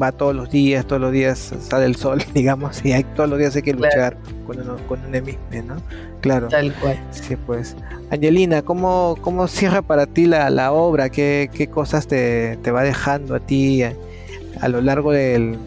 va 0.00 0.12
todos 0.12 0.34
los 0.34 0.50
días, 0.50 0.86
todos 0.86 1.00
los 1.00 1.12
días 1.12 1.54
sale 1.60 1.86
el 1.86 1.96
sol, 1.96 2.22
digamos, 2.34 2.84
y 2.84 2.92
hay, 2.92 3.04
todos 3.04 3.28
los 3.28 3.38
días 3.38 3.56
hay 3.56 3.62
que 3.62 3.74
luchar 3.74 4.16
con, 4.46 4.56
con 4.88 5.00
un 5.00 5.06
enemigo, 5.06 5.38
¿no? 5.64 5.76
Claro. 6.20 6.48
Tal 6.48 6.72
cual. 6.74 6.98
Sí, 7.10 7.36
pues. 7.36 7.76
Angelina, 8.10 8.62
¿cómo, 8.62 9.16
cómo 9.20 9.48
cierra 9.48 9.82
para 9.82 10.06
ti 10.06 10.26
la, 10.26 10.50
la 10.50 10.72
obra? 10.72 11.08
¿Qué, 11.08 11.50
¿Qué, 11.52 11.68
cosas 11.68 12.06
te, 12.06 12.56
te, 12.58 12.70
va 12.70 12.82
dejando 12.82 13.34
a 13.34 13.40
ti 13.40 13.82
a, 13.82 14.68
lo 14.68 14.80
largo 14.80 15.12
del... 15.12 15.58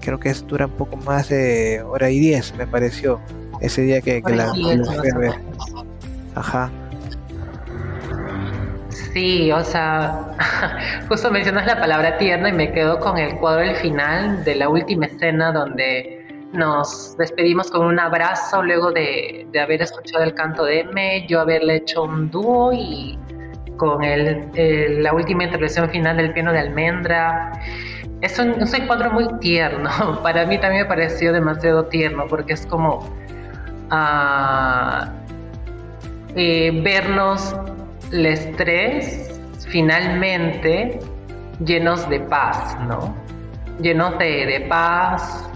Creo 0.00 0.18
que 0.18 0.30
es, 0.30 0.46
dura 0.46 0.66
un 0.66 0.72
poco 0.72 0.96
más 0.96 1.28
de 1.28 1.82
hora 1.82 2.10
y 2.10 2.18
diez, 2.18 2.54
me 2.56 2.66
pareció, 2.66 3.20
ese 3.60 3.82
día 3.82 4.00
que, 4.00 4.20
que 4.20 4.34
la, 4.34 4.52
ver. 5.16 5.34
Ajá. 6.34 6.70
Sí, 9.12 9.52
o 9.52 9.62
sea, 9.62 10.34
justo 11.08 11.30
mencionas 11.30 11.66
la 11.66 11.78
palabra 11.78 12.16
tierna 12.16 12.48
y 12.48 12.52
me 12.52 12.72
quedo 12.72 12.98
con 12.98 13.18
el 13.18 13.36
cuadro 13.36 13.60
del 13.60 13.76
final 13.76 14.42
de 14.44 14.54
la 14.54 14.70
última 14.70 15.04
escena 15.04 15.52
donde 15.52 16.48
nos 16.52 17.14
despedimos 17.18 17.70
con 17.70 17.86
un 17.86 17.98
abrazo 17.98 18.62
luego 18.62 18.90
de, 18.90 19.46
haber 19.62 19.82
escuchado 19.82 20.24
el 20.24 20.32
canto 20.32 20.64
de 20.64 20.80
M, 20.80 21.26
yo 21.28 21.40
haberle 21.40 21.76
hecho 21.76 22.04
un 22.04 22.30
dúo 22.30 22.72
y 22.72 23.18
con 23.76 24.02
el, 24.02 25.02
la 25.02 25.12
última 25.12 25.44
intervención 25.44 25.90
final 25.90 26.16
del 26.16 26.32
piano 26.32 26.52
de 26.52 26.60
almendra. 26.60 27.52
Es 28.22 28.38
un, 28.38 28.62
es 28.62 28.72
un 28.72 28.86
cuadro 28.86 29.10
muy 29.10 29.26
tierno, 29.40 29.90
para 30.22 30.46
mí 30.46 30.56
también 30.58 30.84
me 30.84 30.88
pareció 30.88 31.34
demasiado 31.34 31.84
tierno 31.86 32.26
porque 32.28 32.54
es 32.54 32.64
como 32.66 33.00
uh, 33.90 35.04
vernos 36.34 37.54
el 38.12 38.26
estrés 38.26 39.40
finalmente 39.68 41.00
llenos 41.64 42.08
de 42.08 42.20
paz, 42.20 42.76
¿no? 42.86 43.16
Llenos 43.80 44.18
de, 44.18 44.46
de 44.46 44.60
paz, 44.68 45.48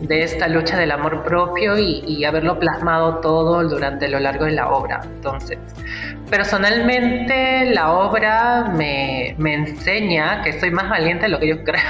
de 0.00 0.22
esta 0.22 0.48
lucha 0.48 0.76
del 0.76 0.90
amor 0.90 1.22
propio 1.22 1.78
y, 1.78 2.24
haberlo 2.24 2.58
plasmado 2.58 3.20
todo 3.20 3.62
durante 3.68 4.08
lo 4.08 4.18
largo 4.18 4.44
de 4.44 4.52
la 4.52 4.68
obra. 4.68 5.00
Entonces, 5.04 5.58
personalmente 6.28 7.66
la 7.66 7.92
obra 7.92 8.72
me, 8.76 9.34
me 9.38 9.54
enseña 9.54 10.42
que 10.42 10.58
soy 10.58 10.70
más 10.70 10.88
valiente 10.90 11.24
de 11.24 11.28
lo 11.30 11.38
que 11.38 11.48
yo 11.48 11.64
creo. 11.64 11.82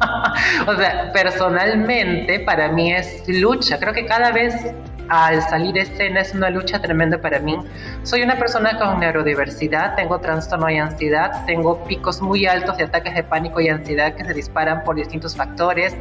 o 0.66 0.74
sea, 0.74 1.12
personalmente 1.12 2.40
para 2.40 2.72
mí 2.72 2.92
es 2.92 3.22
lucha. 3.28 3.78
Creo 3.78 3.92
que 3.92 4.06
cada 4.06 4.32
vez 4.32 4.74
al 5.08 5.42
salir 5.42 5.74
de 5.74 5.80
escena 5.80 6.20
es 6.20 6.34
una 6.34 6.50
lucha 6.50 6.80
tremenda 6.80 7.18
para 7.18 7.38
mí. 7.38 7.58
Soy 8.02 8.22
una 8.22 8.36
persona 8.38 8.78
con 8.78 9.00
neurodiversidad, 9.00 9.94
tengo 9.96 10.18
trastorno 10.18 10.70
y 10.70 10.78
ansiedad, 10.78 11.44
tengo 11.46 11.82
picos 11.84 12.20
muy 12.20 12.46
altos 12.46 12.76
de 12.76 12.84
ataques 12.84 13.14
de 13.14 13.22
pánico 13.22 13.60
y 13.60 13.68
ansiedad 13.68 14.14
que 14.14 14.24
se 14.24 14.34
disparan 14.34 14.84
por 14.84 14.96
distintos 14.96 15.36
factores. 15.36 15.96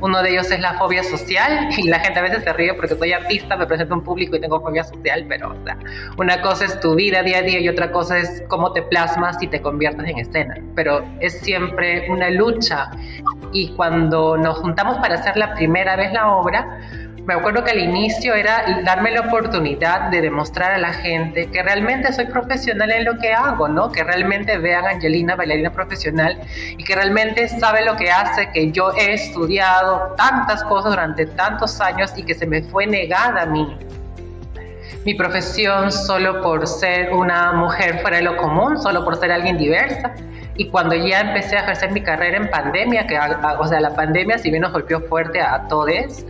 Uno 0.00 0.22
de 0.22 0.30
ellos 0.30 0.50
es 0.50 0.60
la 0.60 0.74
fobia 0.74 1.02
social 1.02 1.68
y 1.76 1.88
la 1.88 2.00
gente 2.00 2.18
a 2.18 2.22
veces 2.22 2.44
se 2.44 2.52
ríe 2.52 2.74
porque 2.74 2.94
soy 2.94 3.12
artista, 3.12 3.56
me 3.56 3.66
presento 3.66 3.94
en 3.94 4.02
público 4.02 4.36
y 4.36 4.40
tengo 4.40 4.60
fobia 4.60 4.84
social, 4.84 5.24
pero 5.28 5.50
o 5.50 5.64
sea, 5.64 5.76
una 6.16 6.40
cosa 6.42 6.64
es 6.64 6.78
tu 6.80 6.94
vida 6.94 7.22
día 7.22 7.38
a 7.38 7.42
día 7.42 7.60
y 7.60 7.68
otra 7.68 7.90
cosa 7.90 8.18
es 8.18 8.42
cómo 8.48 8.72
te 8.72 8.82
plasmas 8.82 9.40
y 9.42 9.46
te 9.46 9.60
conviertes 9.60 10.06
en 10.06 10.18
escena. 10.18 10.54
Pero 10.74 11.04
es 11.20 11.40
siempre 11.40 12.08
una 12.10 12.30
lucha 12.30 12.90
y 13.52 13.74
cuando 13.74 14.36
nos 14.36 14.58
juntamos 14.58 14.98
para 14.98 15.14
hacer 15.14 15.36
la 15.36 15.54
primera 15.54 15.96
vez 15.96 16.12
la 16.12 16.28
obra, 16.28 16.80
me 17.28 17.34
acuerdo 17.34 17.62
que 17.62 17.72
al 17.72 17.78
inicio 17.78 18.34
era 18.34 18.80
darme 18.86 19.10
la 19.10 19.20
oportunidad 19.20 20.08
de 20.08 20.22
demostrar 20.22 20.72
a 20.72 20.78
la 20.78 20.94
gente 20.94 21.46
que 21.50 21.62
realmente 21.62 22.10
soy 22.10 22.24
profesional 22.24 22.90
en 22.90 23.04
lo 23.04 23.18
que 23.18 23.34
hago, 23.34 23.68
¿no? 23.68 23.92
Que 23.92 24.02
realmente 24.02 24.56
vean 24.56 24.86
a 24.86 24.92
Angelina 24.92 25.36
bailarina 25.36 25.70
profesional 25.70 26.40
y 26.78 26.82
que 26.82 26.94
realmente 26.94 27.46
sabe 27.46 27.84
lo 27.84 27.96
que 27.96 28.10
hace, 28.10 28.50
que 28.50 28.72
yo 28.72 28.94
he 28.94 29.12
estudiado 29.12 30.14
tantas 30.16 30.64
cosas 30.64 30.92
durante 30.92 31.26
tantos 31.26 31.78
años 31.82 32.14
y 32.16 32.22
que 32.22 32.34
se 32.34 32.46
me 32.46 32.62
fue 32.62 32.86
negada 32.86 33.42
a 33.42 33.46
mí 33.46 33.76
mi 35.04 35.12
profesión 35.12 35.92
solo 35.92 36.40
por 36.40 36.66
ser 36.66 37.12
una 37.12 37.52
mujer 37.52 37.98
fuera 38.00 38.16
de 38.16 38.22
lo 38.22 38.38
común, 38.38 38.78
solo 38.78 39.04
por 39.04 39.16
ser 39.16 39.32
alguien 39.32 39.58
diversa. 39.58 40.14
Y 40.56 40.70
cuando 40.70 40.94
ya 40.94 41.20
empecé 41.20 41.56
a 41.56 41.60
ejercer 41.60 41.92
mi 41.92 42.02
carrera 42.02 42.38
en 42.38 42.50
pandemia, 42.50 43.06
que 43.06 43.18
o 43.18 43.66
sea, 43.66 43.80
la 43.80 43.94
pandemia 43.94 44.38
si 44.38 44.50
bien 44.50 44.62
nos 44.62 44.72
golpeó 44.72 45.00
fuerte 45.02 45.40
a 45.40 45.68
todos, 45.68 46.24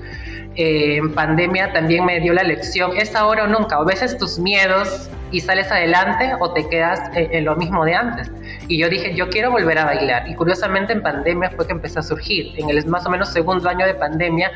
eh, 0.59 0.97
en 0.97 1.15
pandemia 1.15 1.73
también 1.73 2.05
me 2.05 2.19
dio 2.19 2.33
la 2.33 2.43
lección, 2.43 2.97
es 2.97 3.15
ahora 3.15 3.45
o 3.45 3.47
nunca, 3.47 3.79
o 3.79 3.85
veces 3.85 4.19
tus 4.19 4.41
miedos 4.41 5.09
y 5.31 5.39
sales 5.41 5.71
adelante 5.71 6.33
o 6.41 6.53
te 6.53 6.69
quedas 6.69 7.01
en, 7.15 7.45
lo 7.45 7.55
mismo 7.55 7.85
de 7.85 7.95
antes. 7.95 8.29
Y 8.67 8.77
yo 8.77 8.89
dije, 8.89 9.15
yo 9.15 9.29
quiero 9.29 9.53
volver 9.53 9.79
a 9.79 9.85
bailar. 9.85 10.29
Y 10.29 10.35
curiosamente 10.35 10.93
en 10.93 11.01
pandemia 11.01 11.51
fue 11.51 11.65
que 11.65 11.75
empecé 11.75 12.01
a 12.01 12.03
surgir. 12.03 12.55
En 12.57 12.71
el 12.71 12.85
más 12.87 13.07
o 13.07 13.11
menos 13.11 13.29
segundo 13.29 13.69
año 13.69 13.87
de 13.87 13.95
pandemia, 13.95 14.51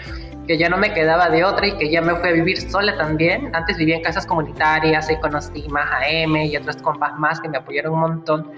que 0.48 0.58
ya 0.58 0.68
no 0.68 0.76
me 0.76 0.92
quedaba 0.92 1.30
de 1.30 1.44
otra 1.44 1.68
y 1.68 1.78
que 1.78 1.88
ya 1.88 2.02
me 2.02 2.16
fui 2.16 2.30
a 2.30 2.32
vivir 2.32 2.60
sola 2.60 2.96
también. 2.96 3.54
Antes 3.54 3.76
vivía 3.76 3.94
en 3.94 4.02
casas 4.02 4.26
comunitarias, 4.26 5.08
y 5.08 5.16
conocí 5.20 5.68
más 5.68 5.88
a 5.88 6.08
M 6.08 6.46
y 6.46 6.56
otras 6.56 6.78
compas 6.78 7.16
más 7.16 7.40
que 7.40 7.48
me 7.48 7.58
apoyaron 7.58 7.94
un 7.94 8.00
montón. 8.00 8.50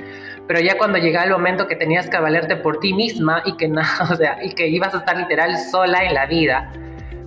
Pero 0.47 0.61
ya 0.61 0.79
cuando 0.79 0.97
llegaba 0.97 1.27
el 1.27 1.33
momento 1.33 1.67
que 1.67 1.77
tenías 1.77 2.09
que 2.09 2.19
valerte 2.19 2.57
por 2.57 2.81
ti 2.81 2.95
misma 2.95 3.43
y 3.45 3.55
que, 3.59 3.69
nada, 3.69 4.09
o 4.11 4.17
sea, 4.17 4.43
y 4.43 4.55
que 4.55 4.67
ibas 4.67 4.95
a 4.95 4.99
estar 4.99 5.19
literal 5.19 5.59
sola 5.71 6.05
en 6.05 6.15
la 6.15 6.25
vida, 6.25 6.73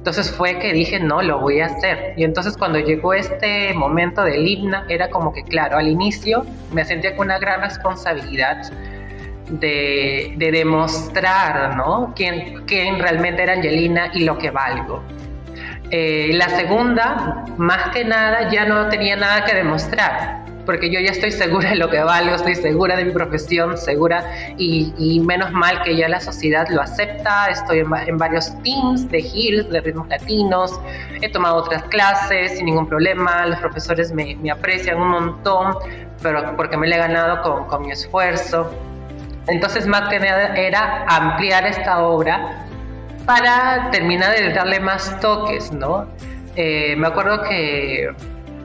entonces 0.08 0.34
fue 0.34 0.58
que 0.60 0.72
dije, 0.72 1.02
no, 1.02 1.22
lo 1.22 1.42
voy 1.42 1.60
a 1.60 1.66
hacer. 1.66 2.14
Y 2.16 2.24
entonces 2.24 2.56
cuando 2.56 2.80
llegó 2.80 3.14
este 3.14 3.74
momento 3.74 4.24
del 4.24 4.48
himno, 4.48 4.84
era 4.88 5.10
como 5.10 5.34
que, 5.34 5.44
claro, 5.44 5.78
al 5.78 5.90
inicio 5.90 6.46
me 6.72 6.86
sentía 6.86 7.14
con 7.18 7.28
una 7.28 7.40
gran 7.40 7.60
responsabilidad 7.60 8.72
de, 9.50 10.34
demostrar, 10.38 11.76
¿no? 11.76 12.14
Quién, 12.16 12.64
quién, 12.66 13.00
realmente 13.00 13.44
era 13.44 13.52
Angelina 13.52 14.10
y 14.14 14.24
lo 14.24 14.38
que 14.38 14.50
valgo. 14.50 15.04
Eh, 15.92 16.30
la 16.36 16.48
segunda, 16.52 17.44
más 17.58 17.90
que 17.90 18.06
nada, 18.06 18.50
ya 18.50 18.64
no 18.64 18.88
tenía 18.88 19.18
nada 19.18 19.44
que 19.44 19.56
demostrar 19.56 20.47
porque 20.68 20.92
yo 20.92 21.00
ya 21.00 21.12
estoy 21.12 21.32
segura 21.32 21.70
de 21.70 21.78
lo 21.78 21.90
que 21.90 22.00
valgo, 22.00 22.36
estoy 22.36 22.54
segura 22.54 22.98
de 22.98 23.06
mi 23.06 23.12
profesión, 23.12 23.78
segura 23.78 24.24
y, 24.58 25.20
menos 25.26 25.52
mal 25.54 25.82
que 25.82 25.96
ya 25.96 26.10
la 26.10 26.20
sociedad 26.20 26.68
lo 26.70 26.82
acepta, 26.82 27.48
estoy 27.48 27.80
en, 27.80 28.18
varios 28.18 28.54
teams 28.64 29.10
de 29.10 29.20
hills, 29.20 29.70
de 29.70 29.80
ritmos 29.82 30.10
latinos, 30.10 30.80
he 31.22 31.30
tomado 31.32 31.56
otras 31.56 31.84
clases 31.84 32.58
sin 32.58 32.66
ningún 32.66 32.86
problema, 32.86 33.46
los 33.46 33.60
profesores 33.60 34.12
me, 34.12 34.38
aprecian 34.52 35.02
un 35.02 35.08
montón, 35.08 35.76
pero 36.22 36.56
porque 36.58 36.76
me 36.76 36.88
lo 36.88 36.96
he 36.96 36.98
ganado 36.98 37.42
con, 37.42 37.66
con 37.68 37.82
mi 37.84 37.92
esfuerzo. 37.94 38.70
Entonces, 39.48 39.88
más 39.88 40.10
que 40.10 40.20
nada 40.20 40.54
era 40.56 41.06
ampliar 41.08 41.66
esta 41.66 42.04
obra 42.04 42.66
para 43.26 43.90
terminar 43.92 44.36
de 44.36 44.52
darle 44.52 44.82
más 44.82 45.18
toques, 45.22 45.72
¿no? 45.72 46.08
Eh, 46.58 46.96
me 46.98 47.08
acuerdo 47.08 47.42
que 47.44 48.10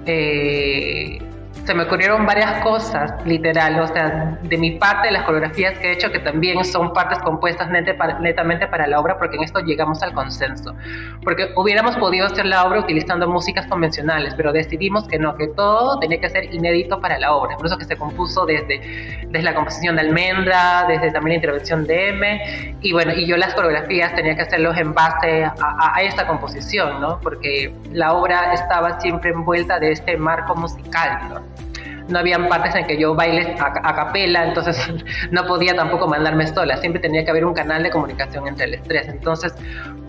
eh, 0.06 1.18
se 1.64 1.75
me 1.75 1.85
ocurrieron 1.85 2.27
varias 2.27 2.62
cosas, 2.64 3.12
literal, 3.25 3.79
o 3.79 3.87
sea, 3.87 4.37
de 4.42 4.59
mi 4.59 4.72
parte, 4.72 5.11
las 5.12 5.22
coreografías 5.22 5.79
que 5.79 5.88
he 5.88 5.92
hecho, 5.92 6.11
que 6.11 6.18
también 6.18 6.64
son 6.64 6.92
partes 6.92 7.18
compuestas 7.20 7.70
netamente 7.70 8.66
para 8.66 8.87
la 8.88 8.98
obra, 8.98 9.16
porque 9.16 9.37
en 9.37 9.44
esto 9.44 9.61
llegamos 9.61 10.03
al 10.03 10.12
consenso. 10.12 10.75
Porque 11.22 11.53
hubiéramos 11.57 11.96
podido 11.96 12.27
hacer 12.27 12.46
la 12.46 12.64
obra 12.64 12.81
utilizando 12.81 13.29
músicas 13.29 13.66
convencionales, 13.68 14.35
pero 14.35 14.53
decidimos 14.53 15.07
que 15.07 15.18
no, 15.18 15.37
que 15.37 15.48
todo 15.48 16.01
tenía 16.01 16.20
que 16.20 16.31
ser 16.31 16.53
inédito 16.53 17.01
para 17.01 17.18
la 17.18 17.33
obra. 17.33 17.57
Por 17.57 17.66
eso 17.66 17.79
que 17.79 17.85
se 17.85 17.96
compuso 17.96 18.44
desde, 18.44 18.81
desde 19.29 19.42
la 19.42 19.55
composición 19.55 19.94
de 19.94 20.03
Almendra, 20.03 20.87
desde 20.88 21.12
también 21.12 21.35
la 21.35 21.44
intervención 21.44 21.87
de 21.87 22.09
M, 22.09 22.77
y 22.81 22.92
bueno, 22.92 23.12
y 23.12 23.25
yo 23.25 23.37
las 23.37 23.55
coreografías 23.55 24.14
tenía 24.16 24.35
que 24.35 24.42
hacerlos 24.42 24.77
en 24.79 24.94
base 24.94 25.44
a, 25.44 25.55
a 25.94 26.03
esta 26.03 26.27
composición, 26.27 27.01
¿no? 27.01 27.20
Porque 27.20 27.72
la 27.92 28.14
obra 28.14 28.53
estaba 28.53 29.01
siempre 29.01 29.31
envuelta 29.31 29.79
de 29.79 29.92
este 29.92 30.16
marco 30.16 30.57
musical, 30.57 31.20
¿no? 31.29 31.51
No 32.12 32.18
habían 32.18 32.48
partes 32.48 32.75
en 32.75 32.87
que 32.87 32.98
yo 32.98 33.14
baile 33.14 33.57
a, 33.59 33.94
capela, 33.94 34.44
entonces 34.44 34.79
no 35.31 35.46
podía 35.46 35.75
tampoco 35.75 36.07
mandarme 36.07 36.46
sola, 36.46 36.77
siempre 36.77 37.01
tenía 37.01 37.25
que 37.25 37.31
haber 37.31 37.44
un 37.44 37.55
canal 37.55 37.83
de 37.83 37.90
comunicación 37.90 38.46
entre 38.46 38.66
el 38.66 38.75
estrés. 38.75 39.09
Entonces 39.09 39.55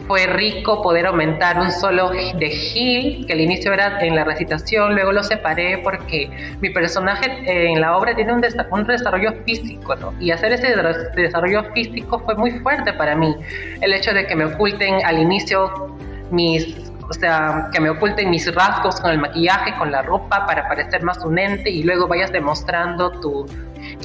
fue 0.07 0.27
rico 0.27 0.81
poder 0.81 1.05
aumentar 1.05 1.57
un 1.59 1.71
solo 1.71 2.09
de 2.09 2.49
Gil, 2.49 3.25
que 3.25 3.33
al 3.33 3.39
inicio 3.39 3.73
era 3.73 3.99
en 4.01 4.15
la 4.15 4.25
recitación, 4.25 4.95
luego 4.95 5.13
lo 5.13 5.23
separé 5.23 5.77
porque 5.77 6.29
mi 6.59 6.69
personaje 6.69 7.71
en 7.71 7.79
la 7.79 7.97
obra 7.97 8.13
tiene 8.13 8.33
un, 8.33 8.41
desarrollo 8.41 9.33
físico, 9.45 9.95
¿no? 9.95 10.13
Y 10.19 10.31
hacer 10.31 10.51
ese 10.51 10.75
desarrollo 11.15 11.63
físico 11.73 12.19
fue 12.19 12.35
muy 12.35 12.51
fuerte 12.59 12.91
para 12.93 13.15
mí. 13.15 13.33
El 13.79 13.93
hecho 13.93 14.13
de 14.13 14.27
que 14.27 14.35
me 14.35 14.45
oculten 14.45 15.05
al 15.05 15.19
inicio 15.19 15.95
mis 16.31 16.92
o 17.13 17.19
sea, 17.19 17.69
que 17.71 17.79
me 17.79 17.91
oculten 17.91 18.31
mis 18.31 18.51
rasgos 18.55 18.99
con 18.99 19.11
el 19.11 19.19
maquillaje, 19.19 19.71
con 19.77 19.91
la 19.91 20.01
ropa 20.01 20.47
para 20.47 20.67
parecer 20.67 21.03
más 21.03 21.19
un 21.19 21.37
ente 21.37 21.69
y 21.69 21.83
luego 21.83 22.07
vayas 22.07 22.31
demostrando 22.31 23.11
tu, 23.19 23.45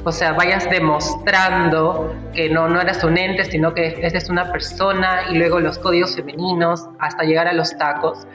o 0.05 0.13
sea, 0.13 0.33
vayas 0.33 0.69
demostrando 0.69 2.15
que 2.35 2.51
no, 2.51 2.69
no 2.69 2.83
eras 2.83 3.03
un 3.03 3.17
ente, 3.17 3.47
sino 3.47 3.73
que 3.73 3.99
eres 4.03 4.29
una 4.29 4.53
persona 4.53 5.23
y 5.31 5.39
luego 5.39 5.59
los 5.59 5.79
códigos 5.79 6.17
femeninos 6.17 6.87
hasta 6.99 7.25
llegar 7.25 7.49
a 7.49 7.55
los 7.55 7.77
tacos. 7.79 8.27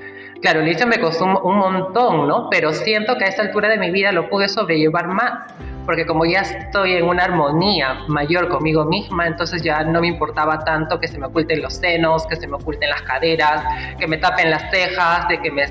Claro, 0.44 0.60
el 0.60 0.88
me 0.88 1.00
costó 1.00 1.24
un 1.24 1.58
montón, 1.58 2.28
¿no? 2.28 2.50
Pero 2.50 2.74
siento 2.74 3.18
que 3.18 3.24
a 3.24 3.28
esta 3.30 3.44
altura 3.44 3.70
de 3.70 3.78
mi 3.78 3.92
vida 3.92 4.12
lo 4.12 4.30
pude 4.30 4.50
sobrellevar 4.50 5.08
más 5.08 5.54
porque 5.86 6.06
como 6.06 6.26
ya 6.26 6.42
estoy 6.42 6.96
en 6.96 7.06
una 7.06 7.24
armonía 7.24 8.00
mayor 8.10 8.50
conmigo 8.50 8.84
misma, 8.84 9.26
entonces 9.26 9.62
ya 9.64 9.84
no 9.84 10.02
me 10.02 10.08
importaba 10.08 10.60
tanto 10.60 11.00
que 11.00 11.08
se 11.08 11.18
me 11.18 11.28
oculten 11.28 11.62
los 11.62 11.76
senos, 11.76 12.28
que 12.28 12.36
se 12.36 12.46
me 12.46 12.56
oculten 12.56 12.90
las 12.90 13.02
caderas, 13.04 13.64
que 13.98 14.06
me 14.06 14.18
tapen 14.18 14.50
las 14.50 14.70
cejas, 14.70 15.30
de 15.30 15.42
que 15.42 15.50
me, 15.50 15.66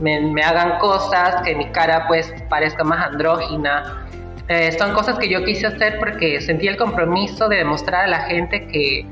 me, 0.00 0.42
hagan 0.42 0.78
cosas, 0.80 1.40
que 1.42 1.54
mi 1.54 1.70
cara 1.72 2.06
pues 2.06 2.30
parezca 2.50 2.84
más 2.84 3.06
andrógina. 3.06 4.06
Eh, 4.48 4.72
son 4.72 4.92
cosas 4.92 5.18
que 5.18 5.30
yo 5.30 5.42
quise 5.44 5.66
hacer 5.66 5.98
porque 5.98 6.42
sentí 6.42 6.68
el 6.68 6.76
compromiso 6.76 7.48
de 7.48 7.56
demostrar 7.56 8.04
a 8.04 8.08
la 8.08 8.20
gente 8.20 8.66
que, 8.66 9.06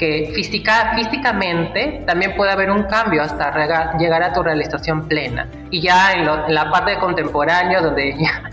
que 0.00 0.32
física, 0.34 0.94
físicamente 0.96 2.02
también 2.06 2.34
puede 2.34 2.50
haber 2.50 2.70
un 2.70 2.84
cambio 2.84 3.22
hasta 3.22 3.52
llegar 3.98 4.22
a 4.22 4.32
tu 4.32 4.42
realización 4.42 5.06
plena. 5.06 5.46
Y 5.70 5.82
ya 5.82 6.12
en, 6.14 6.54
la 6.54 6.70
parte 6.70 6.92
de 6.92 6.98
contemporáneo, 6.98 7.82
donde 7.82 8.16
ya 8.18 8.50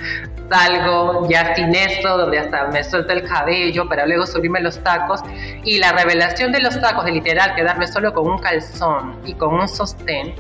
salgo 0.50 1.28
ya 1.30 1.56
sin 1.56 1.74
eso, 1.74 2.18
donde 2.18 2.40
hasta 2.40 2.68
me 2.68 2.84
suelto 2.84 3.14
el 3.14 3.24
cabello 3.24 3.88
para 3.88 4.06
luego 4.06 4.26
subirme 4.26 4.60
los 4.60 4.78
tacos. 4.84 5.22
Y 5.64 5.80
la 5.80 5.94
revelación 5.94 6.52
de 6.52 6.60
los 6.60 6.80
tacos, 6.82 7.06
de 7.06 7.14
literal 7.14 7.56
quedarme 7.56 7.88
solo 7.88 8.14
con 8.14 8.28
un 8.28 8.40
calzón 8.40 9.16
y 9.26 9.34
con 9.34 9.54
un 9.56 9.70
sostén, 9.70 10.36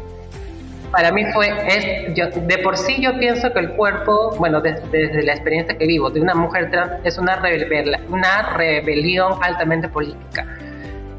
para 0.92 1.12
mí 1.12 1.24
fue, 1.34 1.54
es, 1.68 2.16
de 2.16 2.58
por 2.60 2.78
sí 2.78 3.02
yo 3.02 3.18
pienso 3.20 3.52
que 3.54 3.60
el 3.60 3.72
cuerpo, 3.72 4.36
bueno, 4.38 4.62
desde, 4.62 5.22
la 5.24 5.34
experiencia 5.34 5.78
que 5.78 5.86
vivo 5.86 6.10
de 6.10 6.22
una 6.22 6.34
mujer 6.34 6.72
trans, 6.72 6.92
es 7.04 7.18
una, 7.18 7.42
una 8.10 8.54
rebelión 8.54 9.34
altamente 9.42 9.90
política 9.90 10.46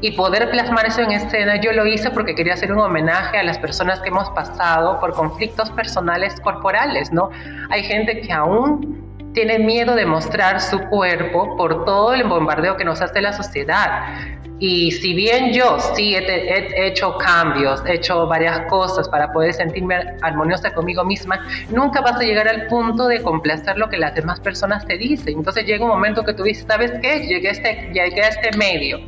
y 0.01 0.11
poder 0.11 0.49
plasmar 0.49 0.85
eso 0.85 1.01
en 1.01 1.11
escena, 1.11 1.59
yo 1.59 1.73
lo 1.73 1.85
hice 1.85 2.09
porque 2.11 2.35
quería 2.35 2.53
hacer 2.53 2.71
un 2.71 2.79
homenaje 2.79 3.37
a 3.37 3.43
las 3.43 3.57
personas 3.57 3.99
que 3.99 4.09
hemos 4.09 4.29
pasado 4.31 4.99
por 4.99 5.13
conflictos 5.13 5.69
personales 5.71 6.39
corporales, 6.41 7.11
¿no? 7.11 7.29
Hay 7.69 7.83
gente 7.83 8.21
que 8.21 8.31
aún 8.31 9.09
tiene 9.33 9.59
miedo 9.59 9.95
de 9.95 10.05
mostrar 10.05 10.59
su 10.61 10.79
cuerpo 10.89 11.55
por 11.57 11.85
todo 11.85 12.13
el 12.13 12.23
bombardeo 12.23 12.77
que 12.77 12.85
nos 12.85 13.01
hace 13.01 13.21
la 13.21 13.33
sociedad. 13.33 14.15
Y 14.61 14.91
si 14.91 15.13
bien 15.13 15.53
yo 15.53 15.79
sí 15.95 16.15
he, 16.15 16.87
hecho 16.87 17.17
cambios, 17.17 17.81
he 17.85 17.95
hecho 17.95 18.27
varias 18.27 18.59
cosas 18.69 19.07
para 19.07 19.31
poder 19.31 19.53
sentirme 19.53 19.95
armoniosa 20.21 20.73
conmigo 20.73 21.05
misma, 21.05 21.45
nunca 21.69 22.01
vas 22.01 22.15
a 22.15 22.23
llegar 22.23 22.47
al 22.47 22.67
punto 22.67 23.07
de 23.07 23.21
complacer 23.21 23.77
lo 23.77 23.87
que 23.87 23.97
las 23.97 24.15
demás 24.15 24.39
personas 24.41 24.85
te 24.85 24.97
dicen. 24.97 25.37
Entonces 25.37 25.65
llega 25.65 25.85
un 25.85 25.91
momento 25.91 26.23
que 26.23 26.33
tú 26.33 26.43
dices, 26.43 26.65
¿sabes 26.67 26.91
qué? 27.01 27.25
Llegué 27.27 27.47
a 27.47 27.51
este, 27.51 27.89
llegué 27.93 28.21
a 28.21 28.27
este 28.27 28.57
medio. 28.57 28.99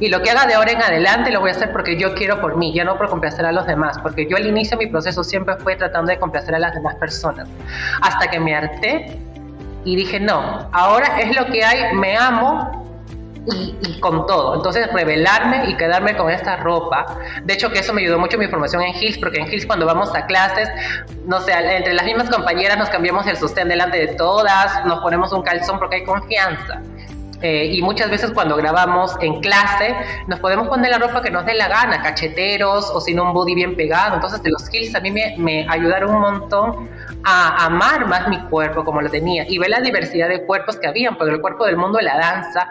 Y 0.00 0.08
lo 0.08 0.22
que 0.22 0.30
haga 0.30 0.46
de 0.46 0.54
ahora 0.54 0.72
en 0.72 0.82
adelante 0.82 1.30
lo 1.30 1.40
voy 1.40 1.50
a 1.50 1.52
hacer 1.52 1.72
porque 1.72 1.96
yo 1.96 2.14
quiero 2.14 2.40
por 2.40 2.56
mí, 2.56 2.72
ya 2.72 2.84
no 2.84 2.96
por 2.96 3.08
complacer 3.10 3.44
a 3.44 3.52
los 3.52 3.66
demás, 3.66 3.98
porque 3.98 4.26
yo 4.28 4.36
al 4.36 4.46
inicio 4.46 4.78
mi 4.78 4.86
proceso 4.86 5.22
siempre 5.22 5.56
fue 5.58 5.76
tratando 5.76 6.10
de 6.10 6.18
complacer 6.18 6.54
a 6.54 6.58
las 6.58 6.74
demás 6.74 6.96
personas. 6.96 7.46
Hasta 8.00 8.28
que 8.28 8.40
me 8.40 8.54
harté 8.54 9.18
y 9.84 9.96
dije, 9.96 10.18
no, 10.18 10.68
ahora 10.72 11.20
es 11.20 11.36
lo 11.36 11.46
que 11.46 11.62
hay, 11.62 11.94
me 11.94 12.16
amo 12.16 12.80
y, 13.46 14.00
con 14.00 14.26
todo. 14.26 14.56
Entonces, 14.56 14.90
revelarme 14.92 15.70
y 15.70 15.76
quedarme 15.76 16.16
con 16.16 16.30
esta 16.30 16.56
ropa. 16.56 17.18
De 17.44 17.54
hecho, 17.54 17.70
que 17.70 17.80
eso 17.80 17.92
me 17.92 18.02
ayudó 18.02 18.18
mucho 18.18 18.38
mi 18.38 18.46
formación 18.48 18.82
en 18.82 18.94
Hills, 18.94 19.18
porque 19.18 19.40
en 19.40 19.52
Hills 19.52 19.66
cuando 19.66 19.86
vamos 19.86 20.14
a 20.14 20.26
clases, 20.26 20.68
no 21.26 21.40
sé, 21.40 21.52
entre 21.52 21.94
las 21.94 22.04
mismas 22.04 22.28
compañeras 22.30 22.78
nos 22.78 22.90
cambiamos 22.90 23.26
el 23.26 23.36
sostén 23.36 23.68
delante 23.68 23.98
de 23.98 24.14
todas, 24.14 24.84
nos 24.86 25.00
ponemos 25.00 25.32
un 25.32 25.42
calzón 25.42 25.78
porque 25.78 25.96
hay 25.96 26.04
confianza. 26.04 26.80
Eh, 27.42 27.70
y 27.72 27.82
muchas 27.82 28.10
veces 28.10 28.32
cuando 28.32 28.56
grabamos 28.56 29.16
en 29.20 29.40
clase 29.40 29.94
nos 30.26 30.40
podemos 30.40 30.68
poner 30.68 30.90
la 30.90 30.98
ropa 30.98 31.22
que 31.22 31.30
nos 31.30 31.46
dé 31.46 31.54
la 31.54 31.68
gana, 31.68 32.02
cacheteros 32.02 32.90
o 32.90 33.00
sin 33.00 33.18
un 33.18 33.32
body 33.32 33.54
bien 33.54 33.76
pegado. 33.76 34.16
Entonces 34.16 34.40
los 34.44 34.66
skills 34.66 34.94
a 34.94 35.00
mí 35.00 35.10
me, 35.10 35.34
me 35.38 35.66
ayudaron 35.68 36.14
un 36.14 36.20
montón 36.20 36.88
a 37.24 37.66
amar 37.66 38.06
más 38.06 38.28
mi 38.28 38.38
cuerpo 38.44 38.84
como 38.84 39.00
lo 39.00 39.10
tenía 39.10 39.44
y 39.48 39.58
ver 39.58 39.70
la 39.70 39.80
diversidad 39.80 40.28
de 40.28 40.44
cuerpos 40.44 40.76
que 40.76 40.86
habían, 40.86 41.16
porque 41.16 41.34
el 41.34 41.40
cuerpo 41.40 41.66
del 41.66 41.76
mundo 41.76 41.98
de 41.98 42.04
la 42.04 42.16
danza 42.16 42.66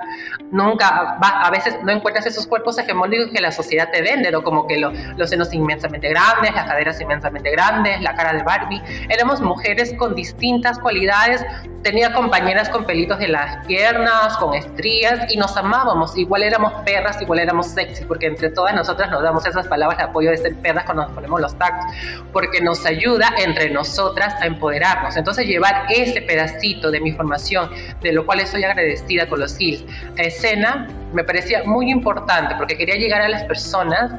nunca 0.51 1.17
va, 1.23 1.41
a 1.41 1.51
veces 1.51 1.77
no 1.83 1.91
encuentras 1.91 2.25
esos 2.25 2.47
cuerpos 2.47 2.77
hegemónicos 2.77 3.29
que 3.31 3.41
la 3.41 3.51
sociedad 3.51 3.89
te 3.91 4.01
vende, 4.01 4.31
¿no? 4.31 4.43
como 4.43 4.67
que 4.67 4.77
los 4.77 5.29
senos 5.29 5.53
inmensamente 5.53 6.09
grandes, 6.09 6.53
las 6.53 6.65
caderas 6.65 6.99
inmensamente 6.99 7.51
grandes, 7.51 8.01
la 8.01 8.15
cara 8.15 8.33
de 8.33 8.43
Barbie. 8.43 8.81
Éramos 9.09 9.41
mujeres 9.41 9.93
con 9.97 10.15
distintas 10.15 10.79
cualidades, 10.79 11.45
tenía 11.83 12.13
compañeras 12.13 12.69
con 12.69 12.85
pelitos 12.85 13.19
de 13.19 13.27
las 13.27 13.65
piernas, 13.67 14.35
con 14.37 14.53
estrías 14.59 15.31
y 15.31 15.37
nos 15.37 15.55
amábamos, 15.57 16.17
igual 16.17 16.43
éramos 16.43 16.73
perras, 16.83 17.21
igual 17.21 17.39
éramos 17.39 17.67
sexy, 17.67 18.05
porque 18.05 18.27
entre 18.27 18.49
todas 18.49 18.75
nosotras 18.75 19.09
nos 19.09 19.23
damos 19.23 19.45
esas 19.45 19.67
palabras 19.67 19.97
de 19.97 20.03
apoyo 20.05 20.31
de 20.31 20.37
ser 20.37 20.55
perras 20.57 20.85
cuando 20.85 21.03
nos 21.03 21.11
ponemos 21.13 21.41
los 21.41 21.57
tacos, 21.57 21.85
porque 22.31 22.61
nos 22.61 22.85
ayuda 22.85 23.33
entre 23.37 23.69
nosotras 23.69 24.33
a 24.41 24.45
empoderarnos. 24.45 25.17
Entonces 25.17 25.47
llevar 25.47 25.85
ese 25.89 26.21
pedacito 26.21 26.91
de 26.91 27.01
mi 27.01 27.11
formación, 27.11 27.69
de 28.01 28.13
lo 28.13 28.25
cual 28.25 28.39
estoy 28.39 28.63
agradecida 28.63 29.27
con 29.27 29.39
los 29.39 29.51
SILs, 29.51 29.83
a 30.17 30.21
escena, 30.21 30.87
me 31.13 31.23
parecía 31.23 31.63
muy 31.63 31.89
importante 31.89 32.55
porque 32.55 32.77
quería 32.77 32.95
llegar 32.95 33.21
a 33.21 33.29
las 33.29 33.43
personas 33.43 34.11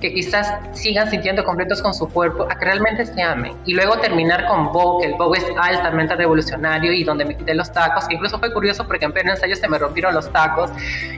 que 0.00 0.12
quizás 0.12 0.52
sigan 0.72 1.10
sintiendo 1.10 1.42
completos 1.44 1.80
con 1.80 1.94
su 1.94 2.08
cuerpo, 2.08 2.46
a 2.50 2.58
que 2.58 2.64
realmente 2.64 3.06
se 3.06 3.22
amen. 3.22 3.54
Y 3.64 3.74
luego 3.74 3.98
terminar 3.98 4.46
con 4.46 4.72
Vogue, 4.72 5.06
que 5.06 5.12
el 5.12 5.18
Vogue 5.18 5.38
es 5.38 5.46
altamente 5.58 6.14
revolucionario 6.16 6.92
y 6.92 7.02
donde 7.02 7.24
me 7.24 7.36
quité 7.36 7.54
los 7.54 7.72
tacos, 7.72 8.06
que 8.06 8.14
incluso 8.14 8.38
fue 8.38 8.52
curioso 8.52 8.86
porque 8.86 9.06
en 9.06 9.12
pleno 9.12 9.30
ensayo 9.30 9.56
se 9.56 9.68
me 9.68 9.78
rompieron 9.78 10.14
los 10.14 10.30
tacos 10.32 10.70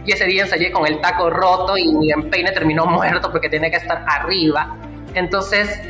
y 0.05 0.13
ese 0.13 0.27
día 0.27 0.43
ensayé 0.43 0.71
con 0.71 0.87
el 0.87 1.01
taco 1.01 1.29
roto 1.31 1.77
y 1.77 1.93
mi 1.93 2.13
empeine 2.13 2.53
terminó 2.53 2.87
muerto 2.87 3.31
porque 3.33 3.49
tenía 3.49 3.71
que 3.71 3.79
estar 3.79 4.05
arriba. 4.07 4.77
Entonces, 5.15 5.81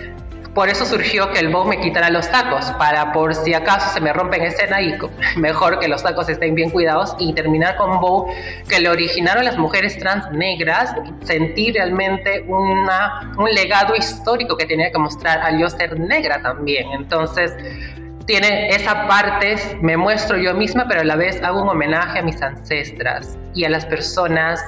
por 0.59 0.68
eso 0.68 0.85
surgió 0.85 1.31
que 1.31 1.38
el 1.38 1.51
Vogue 1.51 1.77
me 1.77 1.81
quitara 1.81 2.11
los 2.11 2.29
tacos, 2.33 2.64
para 2.81 3.12
por 3.12 3.33
si 3.33 3.55
acaso 3.55 3.94
se 3.94 4.01
me 4.01 4.12
rompen 4.12 4.42
escena 4.42 4.83
y 4.83 4.92
mejor 5.37 5.79
que 5.79 5.87
los 5.87 6.03
tacos 6.03 6.29
estén 6.29 6.57
bien 6.57 6.71
cuidados 6.71 7.14
y 7.21 7.33
terminar 7.33 7.77
con 7.77 8.01
Vogue, 8.01 8.35
que 8.68 8.81
le 8.81 8.88
originaron 8.88 9.44
las 9.44 9.57
mujeres 9.57 9.97
trans 10.01 10.29
negras, 10.33 10.97
sentir 11.23 11.75
realmente 11.75 12.44
una, 12.49 13.33
un 13.38 13.49
legado 13.53 13.94
histórico 13.94 14.57
que 14.57 14.66
tenía 14.66 14.90
que 14.90 14.99
mostrar 14.99 15.38
al 15.42 15.61
yo 15.61 15.71
ser 15.71 15.97
negra 15.97 16.42
también. 16.42 16.90
Entonces, 16.90 17.55
tiene 18.27 18.71
esa 18.71 19.07
parte, 19.07 19.55
me 19.81 19.97
muestro 19.97 20.38
yo 20.38 20.55
misma, 20.55 20.87
pero 20.88 21.03
a 21.03 21.05
la 21.05 21.14
vez 21.14 21.40
hago 21.40 21.62
un 21.62 21.68
homenaje 21.68 22.18
a 22.18 22.23
mis 22.23 22.42
ancestras 22.42 23.38
y 23.55 23.64
a 23.64 23.68
las 23.68 23.87
personas 23.87 24.61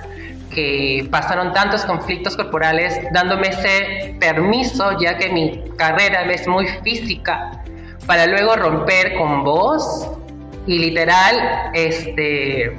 que 0.51 1.07
pasaron 1.11 1.53
tantos 1.53 1.85
conflictos 1.85 2.37
corporales, 2.37 2.99
dándome 3.13 3.49
ese 3.49 4.17
permiso, 4.19 4.99
ya 5.01 5.17
que 5.17 5.29
mi 5.31 5.63
carrera 5.77 6.23
es 6.31 6.47
muy 6.47 6.67
física, 6.83 7.63
para 8.07 8.27
luego 8.27 8.57
romper 8.57 9.15
con 9.15 9.45
voz 9.45 10.11
y 10.67 10.79
literal, 10.79 11.71
este, 11.75 12.77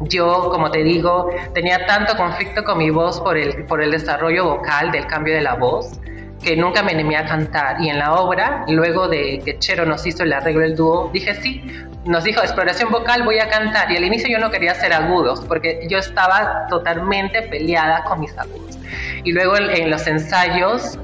yo, 0.00 0.50
como 0.50 0.70
te 0.70 0.82
digo, 0.82 1.30
tenía 1.54 1.86
tanto 1.86 2.16
conflicto 2.16 2.64
con 2.64 2.78
mi 2.78 2.90
voz 2.90 3.20
por 3.20 3.36
el, 3.36 3.64
por 3.66 3.82
el 3.82 3.92
desarrollo 3.92 4.56
vocal, 4.56 4.90
del 4.90 5.06
cambio 5.06 5.34
de 5.34 5.42
la 5.42 5.54
voz, 5.54 6.00
que 6.42 6.56
nunca 6.56 6.82
me 6.82 6.92
animé 6.92 7.16
a 7.16 7.26
cantar. 7.26 7.80
Y 7.80 7.88
en 7.88 7.98
la 7.98 8.14
obra, 8.14 8.64
luego 8.68 9.08
de 9.08 9.40
que 9.44 9.58
Chero 9.58 9.86
nos 9.86 10.06
hizo 10.06 10.22
el 10.22 10.32
arreglo 10.32 10.62
del 10.62 10.76
dúo, 10.76 11.10
dije 11.12 11.34
sí, 11.34 11.62
nos 12.04 12.24
dijo 12.24 12.40
exploración 12.40 12.90
vocal, 12.90 13.22
voy 13.22 13.38
a 13.38 13.48
cantar. 13.48 13.90
Y 13.92 13.96
al 13.96 14.04
inicio 14.04 14.28
yo 14.30 14.38
no 14.38 14.50
quería 14.50 14.72
hacer 14.72 14.92
agudos, 14.92 15.44
porque 15.46 15.86
yo 15.88 15.98
estaba 15.98 16.66
totalmente 16.68 17.42
peleada 17.42 18.04
con 18.04 18.20
mis 18.20 18.36
agudos. 18.38 18.78
Y 19.24 19.32
luego 19.32 19.56
en 19.56 19.90
los 19.90 20.06
ensayos 20.06 20.98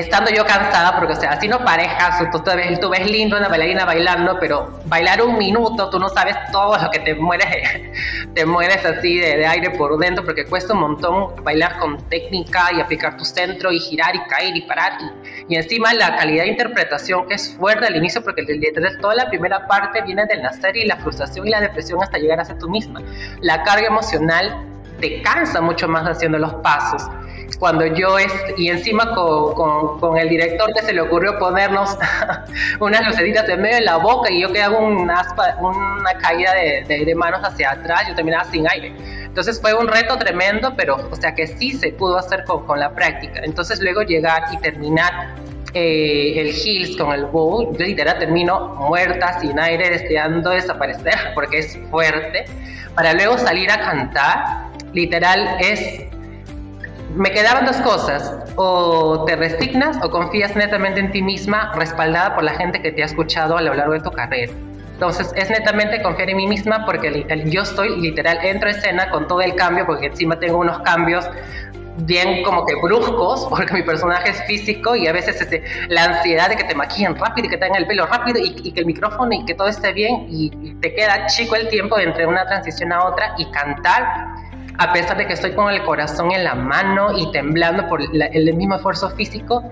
estando 0.00 0.30
yo 0.30 0.44
cansada, 0.44 0.98
porque 0.98 1.14
o 1.14 1.16
sea, 1.16 1.30
así 1.30 1.48
no 1.48 1.64
parejas, 1.64 2.18
tú, 2.30 2.42
tú, 2.42 2.50
ves, 2.54 2.78
tú 2.80 2.90
ves 2.90 3.10
lindo 3.10 3.36
una 3.36 3.48
bailarina 3.48 3.86
bailando, 3.86 4.36
pero 4.38 4.78
bailar 4.84 5.22
un 5.22 5.38
minuto, 5.38 5.88
tú 5.88 5.98
no 5.98 6.10
sabes 6.10 6.36
todo 6.52 6.76
lo 6.76 6.90
que 6.90 6.98
te 6.98 7.14
mueres, 7.14 7.46
te 8.34 8.44
mueres 8.44 8.84
así 8.84 9.18
de, 9.18 9.46
aire 9.46 9.70
por 9.70 9.96
dentro, 9.98 10.22
porque 10.22 10.44
cuesta 10.44 10.74
un 10.74 10.80
montón 10.80 11.42
bailar 11.42 11.78
con 11.78 11.96
técnica 12.10 12.68
y 12.76 12.80
aplicar 12.80 13.16
tu 13.16 13.24
centro 13.24 13.72
y 13.72 13.80
girar 13.80 14.14
y 14.14 14.20
caer 14.28 14.54
y 14.54 14.62
parar. 14.62 14.98
Y, 15.48 15.54
y 15.54 15.56
encima 15.56 15.94
la 15.94 16.14
calidad 16.16 16.44
de 16.44 16.50
interpretación 16.50 17.26
que 17.26 17.34
es 17.34 17.54
fuerte 17.56 17.86
al 17.86 17.96
inicio, 17.96 18.22
porque 18.22 18.42
detrás 18.42 18.98
toda 19.00 19.14
la 19.14 19.30
primera 19.30 19.66
parte 19.66 20.02
viene 20.02 20.26
del 20.26 20.42
nacer 20.42 20.76
y 20.76 20.84
la 20.84 20.96
frustración 20.96 21.46
y 21.46 21.50
la 21.50 21.60
depresión 21.62 22.02
hasta 22.02 22.18
llegar 22.18 22.40
a 22.40 22.44
ser 22.44 22.58
tú 22.58 22.68
misma. 22.68 23.00
La 23.40 23.62
carga 23.62 23.86
emocional 23.86 24.66
te 25.00 25.22
cansa 25.22 25.60
mucho 25.60 25.88
más 25.88 26.04
haciendo 26.04 26.38
los 26.38 26.52
pasos 26.56 27.08
cuando 27.58 27.86
yo 27.86 28.18
es, 28.18 28.32
y 28.56 28.68
encima 28.68 29.14
con, 29.14 29.98
con, 29.98 30.18
el 30.18 30.28
director 30.28 30.72
que 30.74 30.82
se 30.82 30.92
le 30.92 31.00
ocurrió 31.00 31.38
ponernos 31.38 31.96
unas 32.80 33.06
lucecitas 33.06 33.48
en 33.48 33.62
medio 33.62 33.76
de 33.76 33.82
la 33.82 33.96
boca 33.96 34.30
y 34.30 34.42
yo 34.42 34.52
que 34.52 34.62
hago 34.62 34.78
un 34.78 35.10
aspa, 35.10 35.56
una 35.60 36.12
caída 36.18 36.52
de, 36.54 37.04
de, 37.04 37.14
manos 37.14 37.40
hacia 37.42 37.72
atrás, 37.72 38.04
yo 38.08 38.14
terminaba 38.14 38.44
sin 38.50 38.68
aire. 38.68 38.94
Entonces 39.24 39.60
fue 39.60 39.74
un 39.74 39.88
reto 39.88 40.18
tremendo, 40.18 40.74
pero 40.76 40.96
o 41.10 41.16
sea 41.16 41.34
que 41.34 41.46
sí 41.46 41.72
se 41.72 41.92
pudo 41.92 42.18
hacer 42.18 42.44
con, 42.44 42.66
con 42.66 42.80
la 42.80 42.94
práctica. 42.94 43.40
Entonces 43.42 43.80
luego 43.80 44.02
llegar 44.02 44.44
y 44.52 44.58
terminar 44.58 45.34
eh, 45.78 46.40
el 46.40 46.48
Hills 46.48 46.96
con 46.96 47.12
el 47.12 47.26
Bow, 47.26 47.76
yo 47.76 47.84
literal 47.84 48.18
termino 48.18 48.74
muerta, 48.76 49.38
sin 49.40 49.58
aire, 49.58 49.90
deseando 49.90 50.50
desaparecer 50.50 51.14
porque 51.34 51.58
es 51.58 51.78
fuerte, 51.90 52.46
para 52.94 53.12
luego 53.12 53.36
salir 53.36 53.70
a 53.70 53.78
cantar, 53.78 54.70
literal 54.94 55.58
es 55.60 56.06
me 57.16 57.30
quedaban 57.30 57.64
dos 57.64 57.76
cosas, 57.78 58.34
o 58.56 59.24
te 59.24 59.36
resignas 59.36 59.96
o 60.02 60.10
confías 60.10 60.54
netamente 60.54 61.00
en 61.00 61.10
ti 61.10 61.22
misma, 61.22 61.72
respaldada 61.74 62.34
por 62.34 62.44
la 62.44 62.52
gente 62.52 62.82
que 62.82 62.92
te 62.92 63.02
ha 63.02 63.06
escuchado 63.06 63.56
a 63.56 63.62
lo 63.62 63.72
largo 63.74 63.94
de 63.94 64.00
tu 64.00 64.10
carrera. 64.10 64.52
Entonces 64.92 65.32
es 65.36 65.50
netamente 65.50 66.02
confiar 66.02 66.30
en 66.30 66.36
mí 66.36 66.46
misma 66.46 66.84
porque 66.86 67.26
yo 67.46 67.62
estoy 67.62 68.00
literal, 68.00 68.38
entro 68.42 68.68
a 68.68 68.72
escena 68.72 69.10
con 69.10 69.26
todo 69.28 69.40
el 69.40 69.54
cambio, 69.54 69.86
porque 69.86 70.06
encima 70.06 70.38
tengo 70.38 70.58
unos 70.58 70.78
cambios 70.80 71.28
bien 71.98 72.42
como 72.42 72.66
que 72.66 72.74
bruscos, 72.74 73.46
porque 73.50 73.72
mi 73.72 73.82
personaje 73.82 74.30
es 74.30 74.42
físico 74.44 74.94
y 74.94 75.06
a 75.06 75.12
veces 75.12 75.40
este, 75.40 75.64
la 75.88 76.04
ansiedad 76.04 76.50
de 76.50 76.56
que 76.56 76.64
te 76.64 76.74
maquillen 76.74 77.16
rápido 77.16 77.46
y 77.46 77.50
que 77.50 77.56
tengan 77.56 77.80
el 77.80 77.86
pelo 77.86 78.06
rápido 78.06 78.38
y, 78.42 78.72
que 78.72 78.80
el 78.80 78.86
micrófono 78.86 79.32
y 79.32 79.44
que 79.46 79.54
todo 79.54 79.68
esté 79.68 79.92
bien 79.92 80.26
y 80.28 80.74
te 80.80 80.94
queda 80.94 81.26
chico 81.26 81.56
el 81.56 81.68
tiempo 81.68 81.98
entre 81.98 82.26
una 82.26 82.46
transición 82.46 82.92
a 82.92 83.04
otra 83.04 83.34
y 83.38 83.50
cantar 83.50 84.35
a 84.78 84.92
pesar 84.92 85.16
de 85.16 85.26
que 85.26 85.32
estoy 85.32 85.52
con 85.52 85.72
el 85.72 85.82
corazón 85.84 86.32
en 86.32 86.44
la 86.44 86.54
mano 86.54 87.16
y 87.16 87.30
temblando 87.32 87.88
por 87.88 88.00
el 88.02 88.54
mismo 88.54 88.76
esfuerzo 88.76 89.10
físico, 89.10 89.64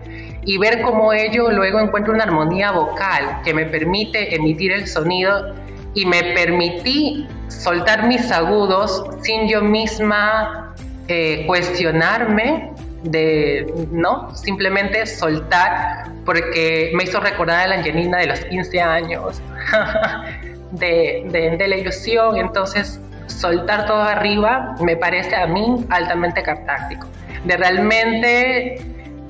y 0.44 0.58
ver 0.58 0.82
cómo 0.82 1.12
ello 1.12 1.50
luego 1.50 1.80
encuentra 1.80 2.12
una 2.12 2.24
armonía 2.24 2.70
vocal 2.70 3.40
que 3.44 3.54
me 3.54 3.66
permite 3.66 4.34
emitir 4.34 4.72
el 4.72 4.86
sonido 4.86 5.54
y 5.94 6.06
me 6.06 6.22
permití 6.34 7.26
soltar 7.48 8.06
mis 8.06 8.30
agudos 8.30 9.04
sin 9.22 9.48
yo 9.48 9.62
misma 9.62 10.74
eh, 11.08 11.44
cuestionarme 11.46 12.72
de, 13.04 13.72
¿no? 13.90 14.34
Simplemente 14.34 15.06
soltar, 15.06 16.10
porque 16.24 16.90
me 16.94 17.04
hizo 17.04 17.20
recordar 17.20 17.60
a 17.60 17.66
la 17.68 17.74
Angelina 17.76 18.18
de 18.18 18.26
los 18.26 18.40
15 18.40 18.80
años, 18.80 19.42
de, 20.72 21.56
de 21.58 21.68
la 21.68 21.76
ilusión, 21.76 22.38
entonces 22.38 23.00
soltar 23.26 23.86
todo 23.86 24.02
arriba 24.02 24.74
me 24.80 24.96
parece 24.96 25.34
a 25.36 25.46
mí 25.46 25.84
altamente 25.90 26.42
catártico. 26.42 27.06
De 27.44 27.56
realmente 27.56 28.80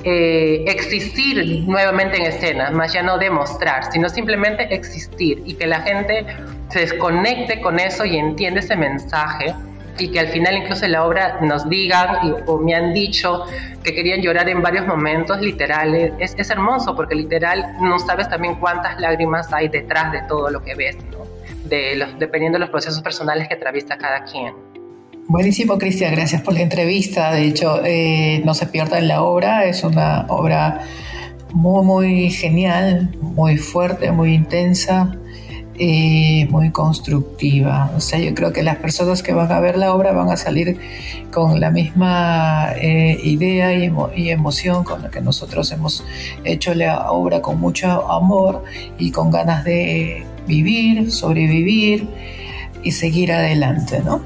eh, 0.05 0.65
existir 0.67 1.65
nuevamente 1.67 2.19
en 2.19 2.27
escena, 2.27 2.71
más 2.71 2.93
ya 2.93 3.03
no 3.03 3.19
demostrar, 3.19 3.91
sino 3.91 4.09
simplemente 4.09 4.75
existir 4.75 5.43
y 5.47 5.55
que 5.55 5.67
la 5.67 5.81
gente 5.81 6.27
se 6.69 6.81
desconecte 6.81 7.61
con 7.61 7.79
eso 7.79 8.05
y 8.05 8.17
entiende 8.17 8.61
ese 8.61 8.77
mensaje 8.77 9.55
y 9.99 10.09
que 10.09 10.21
al 10.21 10.29
final 10.29 10.57
incluso 10.57 10.85
en 10.85 10.93
la 10.93 11.05
obra 11.05 11.39
nos 11.41 11.69
digan 11.69 12.37
o 12.47 12.59
me 12.59 12.75
han 12.75 12.93
dicho 12.93 13.47
que 13.83 13.95
querían 13.95 14.21
llorar 14.21 14.49
en 14.49 14.61
varios 14.61 14.87
momentos 14.87 15.41
literales. 15.41 16.13
Es, 16.19 16.35
es, 16.37 16.51
hermoso 16.51 16.95
porque 16.97 17.15
literal 17.15 17.77
no 17.81 17.99
sabes 17.99 18.29
también 18.29 18.57
cuántas 18.57 19.01
lágrimas 19.01 19.53
hay 19.53 19.69
detrás 19.69 20.13
de 20.13 20.23
todo 20.23 20.51
lo 20.51 20.63
que 20.63 20.75
ves, 20.75 20.97
¿no? 21.13 21.24
De 21.65 21.97
los, 21.97 22.19
dependiendo 22.19 22.57
de 22.57 22.61
los 22.61 22.71
procesos 22.71 23.03
personales 23.03 23.49
que 23.49 23.55
atraviesa 23.55 23.97
cada 23.97 24.25
quien. 24.25 24.55
Buenísimo, 25.27 25.79
Cristian, 25.79 26.15
gracias 26.15 26.43
por 26.43 26.53
la 26.53 26.61
entrevista. 26.61 27.33
De 27.33 27.47
hecho, 27.47 27.81
eh, 27.83 28.43
no 28.45 28.53
se 28.53 28.67
pierdan 28.67 29.09
la 29.09 29.23
obra, 29.23 29.65
es 29.65 29.83
una 29.83 30.27
obra 30.29 30.83
muy, 31.55 31.85
muy 31.85 32.31
genial, 32.31 33.17
muy 33.23 33.57
fuerte, 33.57 34.13
muy 34.13 34.35
intensa, 34.35 35.17
eh, 35.79 36.47
muy 36.51 36.71
constructiva. 36.71 37.91
O 37.97 38.01
sea, 38.01 38.19
yo 38.19 38.35
creo 38.35 38.53
que 38.53 38.63
las 38.63 38.77
personas 38.77 39.23
que 39.23 39.33
van 39.33 39.51
a 39.51 39.61
ver 39.61 39.79
la 39.79 39.95
obra 39.95 40.13
van 40.13 40.29
a 40.29 40.37
salir 40.37 40.79
con 41.33 41.59
la 41.59 41.71
misma 41.71 42.75
eh, 42.77 43.19
idea 43.25 43.73
y, 43.73 43.91
y, 44.15 44.29
emoción 44.29 44.85
con 44.85 45.03
la 45.03 45.11
que 45.11 45.23
nosotros 45.23 45.73
hemos 45.73 46.05
hecho 46.45 46.75
la 46.75 47.11
obra 47.11 47.41
con 47.41 47.59
mucho 47.59 48.11
amor 48.11 48.63
y 48.99 49.11
con 49.11 49.31
ganas 49.31 49.65
de 49.65 50.27
vivir, 50.47 51.11
sobrevivir 51.11 52.07
y 52.83 52.93
seguir 52.93 53.33
adelante, 53.33 54.03
¿no? 54.05 54.21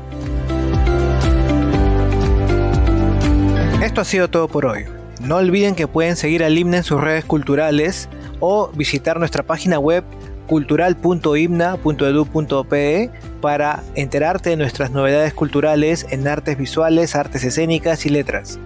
Esto 3.82 4.00
ha 4.00 4.04
sido 4.04 4.28
todo 4.28 4.48
por 4.48 4.66
hoy. 4.66 4.84
No 5.22 5.36
olviden 5.36 5.74
que 5.74 5.86
pueden 5.86 6.16
seguir 6.16 6.44
al 6.44 6.58
himna 6.58 6.78
en 6.78 6.84
sus 6.84 7.00
redes 7.00 7.24
culturales 7.24 8.08
o 8.40 8.70
visitar 8.74 9.18
nuestra 9.18 9.42
página 9.42 9.78
web 9.78 10.04
cultural.himna.edu.pe 10.46 13.10
para 13.40 13.82
enterarte 13.94 14.50
de 14.50 14.56
nuestras 14.56 14.90
novedades 14.90 15.32
culturales 15.34 16.06
en 16.10 16.26
artes 16.26 16.58
visuales, 16.58 17.14
artes 17.14 17.44
escénicas 17.44 18.06
y 18.06 18.08
letras. 18.08 18.58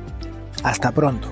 Hasta 0.62 0.92
pronto. 0.92 1.28